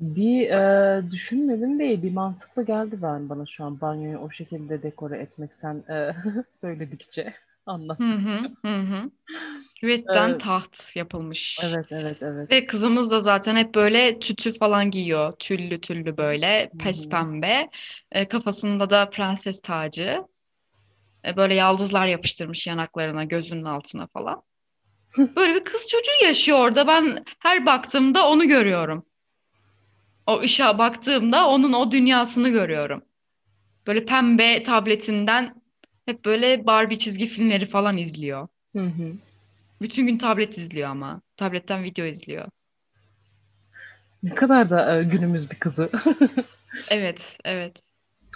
Bir 0.00 0.50
e, 0.50 1.02
düşünmedim 1.10 1.78
değil, 1.78 2.02
bir 2.02 2.12
mantıklı 2.12 2.66
geldi 2.66 2.98
ben 3.02 3.28
bana 3.28 3.46
şu 3.46 3.64
an 3.64 3.80
banyoyu 3.80 4.18
o 4.18 4.30
şekilde 4.30 4.82
dekore 4.82 5.18
etmek 5.18 5.54
sen 5.54 5.74
e, 5.90 6.14
söyledikçe, 6.50 7.34
anlattıkça. 7.66 8.38
hı, 8.64 8.68
hı 8.68 8.76
hı. 8.76 9.10
Küvetten 9.80 10.34
Ee, 10.34 10.38
taht 10.38 10.96
yapılmış. 10.96 11.58
evet, 11.64 11.86
evet, 11.90 12.16
evet. 12.22 12.50
Ve 12.50 12.66
kızımız 12.66 13.10
da 13.10 13.20
zaten 13.20 13.56
hep 13.56 13.74
böyle 13.74 14.18
tütü 14.18 14.58
falan 14.58 14.90
giyiyor. 14.90 15.32
Tüllü 15.38 15.80
tüllü 15.80 16.16
böyle 16.16 16.70
pes 16.78 17.08
pembe. 17.08 17.68
E, 18.12 18.28
kafasında 18.28 18.90
da 18.90 19.10
prenses 19.10 19.60
tacı. 19.62 20.22
E, 21.26 21.36
böyle 21.36 21.54
yaldızlar 21.54 22.06
yapıştırmış 22.06 22.66
yanaklarına, 22.66 23.24
gözünün 23.24 23.64
altına 23.64 24.06
falan. 24.06 24.42
Böyle 25.36 25.54
bir 25.54 25.64
kız 25.64 25.88
çocuğu 25.88 26.24
yaşıyor 26.24 26.58
orada. 26.58 26.86
Ben 26.86 27.24
her 27.38 27.66
baktığımda 27.66 28.28
onu 28.28 28.48
görüyorum. 28.48 29.04
O 30.30 30.40
ışığa 30.40 30.78
baktığımda 30.78 31.48
onun 31.48 31.72
o 31.72 31.92
dünyasını 31.92 32.48
görüyorum. 32.48 33.02
Böyle 33.86 34.04
pembe 34.04 34.62
tabletinden 34.62 35.62
hep 36.06 36.24
böyle 36.24 36.66
Barbie 36.66 36.98
çizgi 36.98 37.26
filmleri 37.26 37.66
falan 37.66 37.96
izliyor. 37.96 38.48
Hı 38.76 38.82
hı. 38.82 39.12
Bütün 39.82 40.06
gün 40.06 40.18
tablet 40.18 40.58
izliyor 40.58 40.88
ama. 40.88 41.20
Tabletten 41.36 41.82
video 41.82 42.04
izliyor. 42.06 42.48
Ne 44.22 44.34
kadar 44.34 44.70
da 44.70 44.98
e, 44.98 45.04
günümüz 45.04 45.50
bir 45.50 45.56
kızı. 45.56 45.90
Evet, 46.90 47.36
evet. 47.44 47.76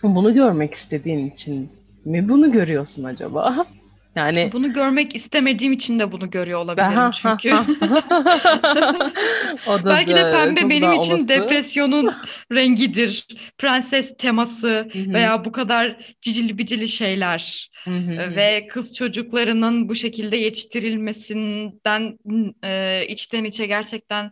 Bunu 0.02 0.34
görmek 0.34 0.74
istediğin 0.74 1.30
için 1.30 1.70
mi 2.04 2.28
bunu 2.28 2.52
görüyorsun 2.52 3.04
acaba? 3.04 3.66
Yani 4.16 4.50
Bunu 4.52 4.72
görmek 4.72 5.14
istemediğim 5.16 5.72
için 5.72 5.98
de 5.98 6.12
bunu 6.12 6.30
görüyor 6.30 6.60
olabilirim 6.60 7.10
çünkü. 7.10 7.50
O 9.66 9.84
da 9.84 9.90
Belki 9.90 10.14
de 10.14 10.32
pembe 10.32 10.68
benim 10.70 10.92
için 10.92 11.14
olası. 11.14 11.28
depresyonun 11.28 12.14
rengidir. 12.52 13.26
Prenses 13.58 14.16
teması 14.16 14.88
veya 14.94 15.44
bu 15.44 15.52
kadar 15.52 16.14
cicili 16.22 16.58
bicili 16.58 16.88
şeyler 16.88 17.70
ve 18.36 18.66
kız 18.70 18.94
çocuklarının 18.94 19.88
bu 19.88 19.94
şekilde 19.94 20.36
yetiştirilmesinden 20.36 22.18
e, 22.64 23.06
içten 23.08 23.44
içe 23.44 23.66
gerçekten 23.66 24.30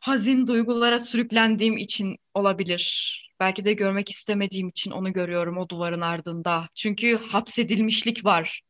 hazin 0.00 0.46
duygulara 0.46 0.98
sürüklendiğim 0.98 1.76
için 1.76 2.16
olabilir. 2.34 3.22
Belki 3.40 3.64
de 3.64 3.72
görmek 3.72 4.10
istemediğim 4.10 4.68
için 4.68 4.90
onu 4.90 5.12
görüyorum 5.12 5.58
o 5.58 5.68
duvarın 5.68 6.00
ardında. 6.00 6.68
Çünkü 6.74 7.16
hapsedilmişlik 7.16 8.24
var. 8.24 8.60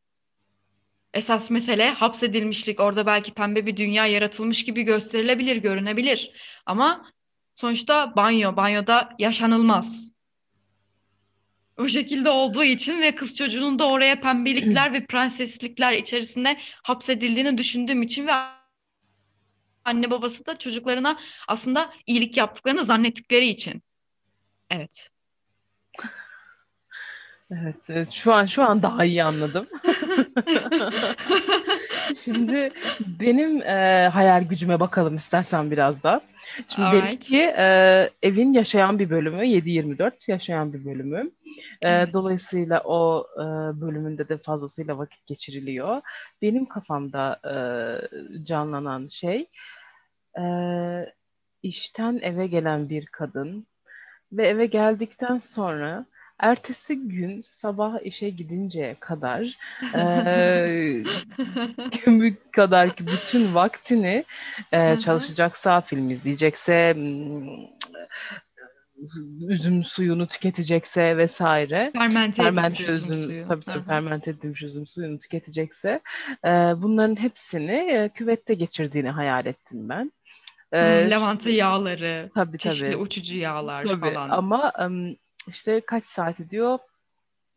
Esas 1.16 1.50
mesele 1.50 1.90
hapsedilmişlik. 1.90 2.80
Orada 2.80 3.06
belki 3.06 3.34
pembe 3.34 3.66
bir 3.66 3.76
dünya 3.76 4.06
yaratılmış 4.06 4.64
gibi 4.64 4.82
gösterilebilir, 4.82 5.56
görünebilir. 5.56 6.30
Ama 6.66 7.12
sonuçta 7.54 8.16
banyo, 8.16 8.56
banyoda 8.56 9.08
yaşanılmaz. 9.18 10.12
O 11.78 11.88
şekilde 11.88 12.30
olduğu 12.30 12.64
için 12.64 13.02
ve 13.02 13.14
kız 13.14 13.36
çocuğunun 13.36 13.78
da 13.78 13.88
oraya 13.88 14.20
pembelikler 14.20 14.92
ve 14.92 15.06
prenseslikler 15.06 15.92
içerisinde 15.92 16.58
hapsedildiğini 16.82 17.58
düşündüğüm 17.58 18.02
için 18.02 18.26
ve 18.26 18.32
anne 19.84 20.10
babası 20.10 20.46
da 20.46 20.56
çocuklarına 20.56 21.18
aslında 21.48 21.92
iyilik 22.06 22.36
yaptıklarını 22.36 22.84
zannettikleri 22.84 23.48
için. 23.48 23.82
Evet. 24.70 25.10
Evet, 27.50 27.90
evet. 27.90 28.08
Şu 28.12 28.34
an 28.34 28.46
şu 28.46 28.62
an 28.62 28.82
daha 28.82 29.04
iyi 29.04 29.24
anladım. 29.24 29.66
Şimdi 32.24 32.72
benim 33.20 33.62
e, 33.62 34.08
hayal 34.12 34.44
gücüme 34.44 34.80
bakalım 34.80 35.16
istersen 35.16 35.70
biraz 35.70 36.02
da. 36.02 36.20
Şimdi 36.68 36.88
Alright. 36.88 37.04
benimki 37.04 37.40
e, 37.40 38.10
evin 38.22 38.52
yaşayan 38.52 38.98
bir 38.98 39.10
bölümü, 39.10 39.42
7-24 39.42 40.30
yaşayan 40.30 40.72
bir 40.72 40.84
bölümü. 40.84 41.30
E, 41.82 41.88
Evet. 41.88 42.12
dolayısıyla 42.12 42.80
o 42.84 43.26
e, 43.36 43.44
bölümünde 43.80 44.28
de 44.28 44.38
fazlasıyla 44.38 44.98
vakit 44.98 45.26
geçiriliyor. 45.26 46.00
Benim 46.42 46.66
kafamda 46.66 47.40
e, 47.44 47.56
canlanan 48.44 49.06
şey 49.06 49.46
e, 50.38 50.44
işten 51.62 52.18
eve 52.22 52.46
gelen 52.46 52.88
bir 52.88 53.06
kadın 53.06 53.66
ve 54.32 54.48
eve 54.48 54.66
geldikten 54.66 55.38
sonra 55.38 56.06
ertesi 56.40 57.08
gün 57.08 57.42
sabah 57.44 58.06
işe 58.06 58.30
gidinceye 58.30 58.96
kadar 59.00 59.56
eee 59.94 61.04
gümrük 62.04 62.52
kadar 62.52 62.96
ki 62.96 63.04
bütün 63.12 63.54
vaktini 63.54 64.24
hı. 64.74 64.96
çalışacaksa, 64.96 65.80
film 65.80 66.10
izleyecekse, 66.10 66.94
üzüm 69.48 69.84
suyunu 69.84 70.26
tüketecekse 70.26 71.16
vesaire. 71.16 71.92
Fermente 71.92 72.42
Fermente 72.42 72.84
üzüm 72.84 73.30
üzüm, 73.30 73.46
tabii 73.48 73.64
tabii 73.64 73.78
hı. 73.78 73.86
fermente 73.86 74.30
edilmiş 74.30 74.62
üzüm 74.62 74.86
suyunu 74.86 75.18
tüketecekse 75.18 76.00
eee, 76.44 76.74
bunların 76.76 77.16
hepsini 77.20 77.72
eee, 77.72 78.08
küvette 78.14 78.54
geçirdiğini 78.54 79.10
hayal 79.10 79.46
ettim 79.46 79.88
ben. 79.88 80.12
Eee, 80.72 81.10
lavanta 81.10 81.50
yağları, 81.50 82.28
tabii 82.34 82.58
çeşitli 82.58 82.86
tabii. 82.86 82.96
uçucu 82.96 83.36
yağlar 83.36 83.84
Tabii 83.84 84.00
falan. 84.00 84.30
ama 84.30 84.72
em, 84.78 85.16
işte 85.48 85.80
kaç 85.80 86.04
saat 86.04 86.40
ediyor? 86.40 86.78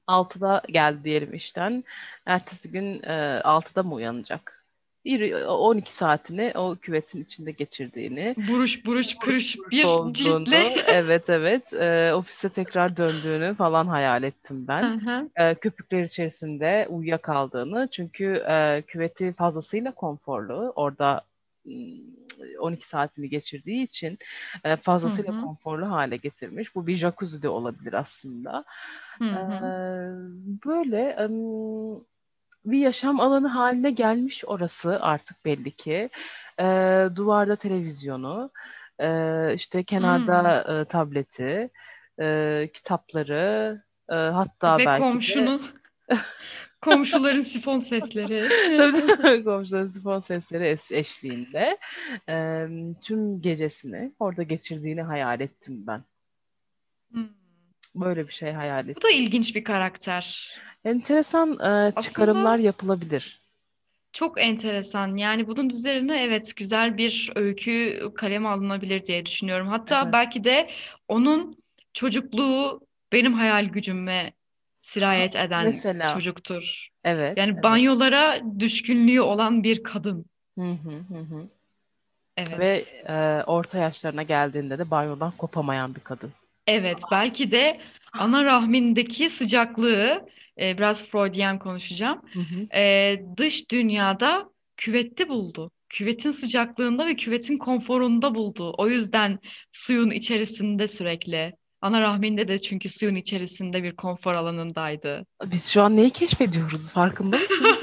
6'da 0.07 0.61
geldi 0.67 1.03
diyelim 1.03 1.33
işten. 1.33 1.83
Ertesi 2.25 2.71
gün 2.71 3.03
e, 3.03 3.41
6'da 3.43 3.83
mı 3.83 3.95
uyanacak? 3.95 4.65
Bir, 5.05 5.45
12 5.45 5.93
saatini 5.93 6.53
o 6.55 6.75
küvetin 6.75 7.23
içinde 7.23 7.51
geçirdiğini, 7.51 8.35
Buruş 8.37 8.85
buruş 8.85 9.15
kırış 9.15 9.57
bir 9.71 9.83
olduğunu, 9.83 10.13
ciltle. 10.13 10.75
evet 10.87 11.29
evet, 11.29 11.73
e, 11.73 12.13
ofise 12.13 12.49
tekrar 12.49 12.97
döndüğünü 12.97 13.55
falan 13.55 13.87
hayal 13.87 14.23
ettim 14.23 14.65
ben. 14.67 14.83
hı. 14.83 15.29
E, 15.35 15.55
köpükler 15.55 16.03
içerisinde 16.03 16.87
uyuyakaldığını 16.89 17.87
çünkü 17.91 18.43
e, 18.49 18.83
küveti 18.87 19.33
fazlasıyla 19.33 19.91
konforlu. 19.91 20.73
Orada 20.75 21.21
12 22.59 22.87
saatini 22.87 23.29
geçirdiği 23.29 23.83
için 23.83 24.17
e, 24.63 24.75
fazlasıyla 24.75 25.33
hı. 25.33 25.41
konforlu 25.41 25.91
hale 25.91 26.17
getirmiş. 26.17 26.75
Bu 26.75 26.87
bir 26.87 26.95
jacuzzi 26.95 27.41
de 27.41 27.49
olabilir 27.49 27.93
aslında. 27.93 28.65
Hı 29.17 29.25
hı. 29.25 29.65
böyle 30.65 31.01
em, 31.09 31.31
bir 32.65 32.79
yaşam 32.79 33.19
alanı 33.19 33.47
haline 33.47 33.91
gelmiş 33.91 34.45
orası 34.45 35.01
artık 35.01 35.45
belli 35.45 35.71
ki. 35.71 36.09
Ee, 36.59 37.07
duvarda 37.15 37.55
televizyonu, 37.55 38.51
e, 38.99 39.53
işte 39.55 39.77
Hmm. 39.77 39.83
kenarda 39.83 40.61
e, 40.81 40.85
tableti, 40.85 41.69
e, 42.19 42.69
kitapları, 42.73 43.81
e, 44.09 44.15
hatta 44.15 44.77
Ve 44.77 44.85
belki 44.85 45.03
de 45.03 45.11
komşunun 45.11 45.61
komşuların 46.81 47.41
sifon 47.41 47.79
sesleri. 47.79 48.49
Tabii 49.21 49.43
komşuların 49.43 49.87
sifon 49.87 50.19
sesleri 50.19 50.67
eş- 50.69 50.91
eşliğinde 50.91 51.77
e, 52.29 52.65
tüm 53.01 53.41
gecesini 53.41 54.11
orada 54.19 54.43
geçirdiğini 54.43 55.01
hayal 55.01 55.39
ettim 55.41 55.83
ben. 55.87 56.03
Hmm. 57.11 57.27
Böyle 57.95 58.27
bir 58.27 58.33
şey 58.33 58.51
hayal 58.51 58.87
Bu 58.87 58.91
ettim. 58.91 59.03
da 59.03 59.09
ilginç 59.11 59.55
bir 59.55 59.63
karakter. 59.63 60.53
Enteresan 60.85 61.51
e, 61.51 62.01
çıkarımlar 62.01 62.53
Aslında 62.53 62.65
yapılabilir. 62.65 63.41
çok 64.13 64.41
enteresan. 64.41 65.17
Yani 65.17 65.47
bunun 65.47 65.69
üzerine 65.69 66.23
evet 66.23 66.55
güzel 66.55 66.97
bir 66.97 67.31
öykü 67.35 67.99
kaleme 68.15 68.47
alınabilir 68.49 69.03
diye 69.05 69.25
düşünüyorum. 69.25 69.67
Hatta 69.67 70.01
Evet. 70.03 70.13
belki 70.13 70.43
de 70.43 70.69
onun 71.07 71.57
çocukluğu 71.93 72.81
benim 73.11 73.33
hayal 73.33 73.65
gücüme 73.65 74.33
sirayet 74.81 75.35
eden 75.35 75.65
Mesela 75.65 76.13
çocuktur. 76.13 76.87
evet, 77.03 77.37
Yani 77.37 77.53
evet. 77.53 77.63
banyolara 77.63 78.41
düşkünlüğü 78.59 79.21
olan 79.21 79.63
bir 79.63 79.83
kadın. 79.83 80.25
Hı 80.57 80.71
hı 80.71 80.89
hı 80.89 81.19
hı. 81.19 81.49
Ve 82.39 82.65
Evet. 82.65 82.93
e, 83.09 83.43
orta 83.47 83.77
yaşlarına 83.77 84.23
geldiğinde 84.23 84.79
de 84.79 84.91
banyodan 84.91 85.33
kopamayan 85.37 85.95
bir 85.95 85.99
kadın. 86.01 86.31
Evet, 86.67 86.97
belki 87.11 87.51
de 87.51 87.81
ana 88.13 88.45
rahmindeki 88.45 89.29
sıcaklığı, 89.29 90.25
e, 90.61 90.77
biraz 90.77 91.03
Freudian 91.03 91.59
konuşacağım, 91.59 92.21
Hı 92.33 92.39
hı. 92.39 92.79
e, 92.79 93.15
dış 93.37 93.71
dünyada 93.71 94.49
küvette 94.77 95.29
buldu. 95.29 95.71
Küvetin 95.89 96.31
sıcaklığında 96.31 97.07
ve 97.07 97.15
küvetin 97.15 97.57
konforunda 97.57 98.35
buldu. 98.35 98.75
O 98.77 98.87
yüzden 98.89 99.39
suyun 99.71 100.11
içerisinde 100.11 100.87
sürekli. 100.87 101.53
Ana 101.81 102.01
rahminde 102.01 102.47
de 102.47 102.61
çünkü 102.61 102.89
suyun 102.89 103.15
içerisinde 103.15 103.83
bir 103.83 103.95
konfor 103.95 104.33
alanındaydı. 104.33 105.25
Biz 105.45 105.69
şu 105.69 105.81
an 105.81 105.97
neyi 105.97 106.09
keşfediyoruz? 106.09 106.91
Farkında 106.91 107.37
mısın? 107.37 107.65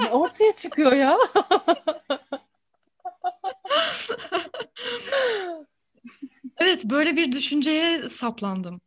Ne 0.00 0.10
ortaya 0.10 0.52
çıkıyor 0.52 0.92
ya? 0.92 1.18
Evet, 6.56 6.84
böyle 6.84 7.16
bir 7.16 7.32
düşünceye 7.32 8.08
saplandım. 8.08 8.80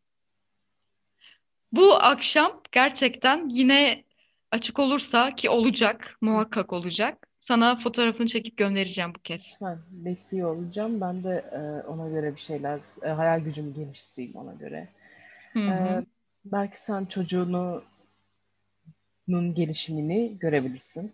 Bu 1.71 1.93
akşam 1.95 2.61
gerçekten 2.71 3.49
yine 3.49 4.03
açık 4.51 4.79
olursa 4.79 5.35
ki 5.35 5.49
olacak, 5.49 6.17
muhakkak 6.21 6.73
olacak. 6.73 7.24
Sana 7.45 7.75
fotoğrafını 7.75 8.27
çekip 8.27 8.57
göndereceğim 8.57 9.13
bu 9.15 9.19
kez. 9.19 9.57
Ben 9.61 9.77
bekliyor 9.91 10.55
olacağım. 10.55 11.01
Ben 11.01 11.23
de 11.23 11.45
e, 11.51 11.87
ona 11.87 12.09
göre 12.09 12.35
bir 12.35 12.41
şeyler, 12.41 12.79
e, 13.03 13.07
hayal 13.07 13.39
gücümü 13.39 13.73
geliştireyim 13.73 14.35
ona 14.35 14.53
göre. 14.53 14.87
Hı 15.53 15.59
E, 15.59 16.05
belki 16.45 16.79
sen 16.79 17.05
çocuğunun 17.05 17.83
gelişimini 19.27 20.37
görebilirsin. 20.39 21.13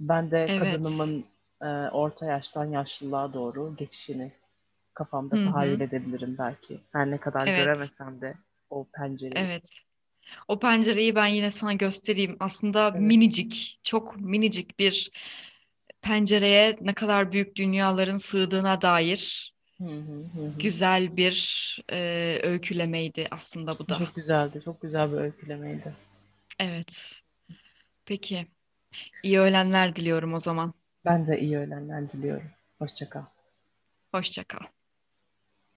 Ben 0.00 0.30
de 0.30 0.46
Evet. 0.48 0.58
kadınımın 0.58 1.24
e, 1.62 1.66
orta 1.92 2.26
yaştan 2.26 2.64
yaşlılığa 2.64 3.34
doğru 3.34 3.76
geçişini 3.76 4.32
kafamda 4.94 5.44
tahayyül 5.44 5.80
edebilirim 5.80 6.36
belki. 6.38 6.80
Her 6.92 7.10
ne 7.10 7.18
kadar 7.18 7.46
Evet. 7.46 7.58
göremesem 7.58 8.20
de 8.20 8.34
o 8.70 8.86
pencereyi. 8.94 9.44
Evet. 9.44 9.74
O 10.48 10.58
pencereyi 10.58 11.14
ben 11.14 11.26
yine 11.26 11.50
sana 11.50 11.72
göstereyim. 11.72 12.36
Aslında 12.40 12.88
Evet. 12.88 13.00
minicik, 13.00 13.80
çok 13.84 14.20
minicik 14.20 14.78
bir 14.78 15.10
pencereye 16.02 16.76
ne 16.80 16.94
kadar 16.94 17.32
büyük 17.32 17.56
dünyaların 17.56 18.18
sığdığına 18.18 18.82
dair 18.82 19.54
Hı 19.78 19.84
hı 19.84 19.90
hı 20.34 20.46
hı. 20.46 20.52
güzel 20.58 21.16
bir 21.16 21.78
e, 21.92 22.40
öykülemeydi 22.42 23.28
aslında 23.30 23.72
bu 23.78 23.88
da. 23.88 23.98
Çok 23.98 24.14
güzeldi. 24.14 24.62
Çok 24.64 24.82
güzel 24.82 25.12
bir 25.12 25.16
öykülemeydi. 25.16 25.94
Evet. 26.58 27.22
Peki. 28.04 28.46
İyi 29.22 29.40
öğlenler 29.40 29.96
diliyorum 29.96 30.34
o 30.34 30.40
zaman. 30.40 30.74
Ben 31.04 31.26
de 31.26 31.40
iyi 31.40 31.58
öğlenler 31.58 32.12
diliyorum. 32.12 32.50
Hoşça 32.78 33.08
kal. 33.10 33.22
Hoşça 34.12 34.44
kal. 34.44 34.66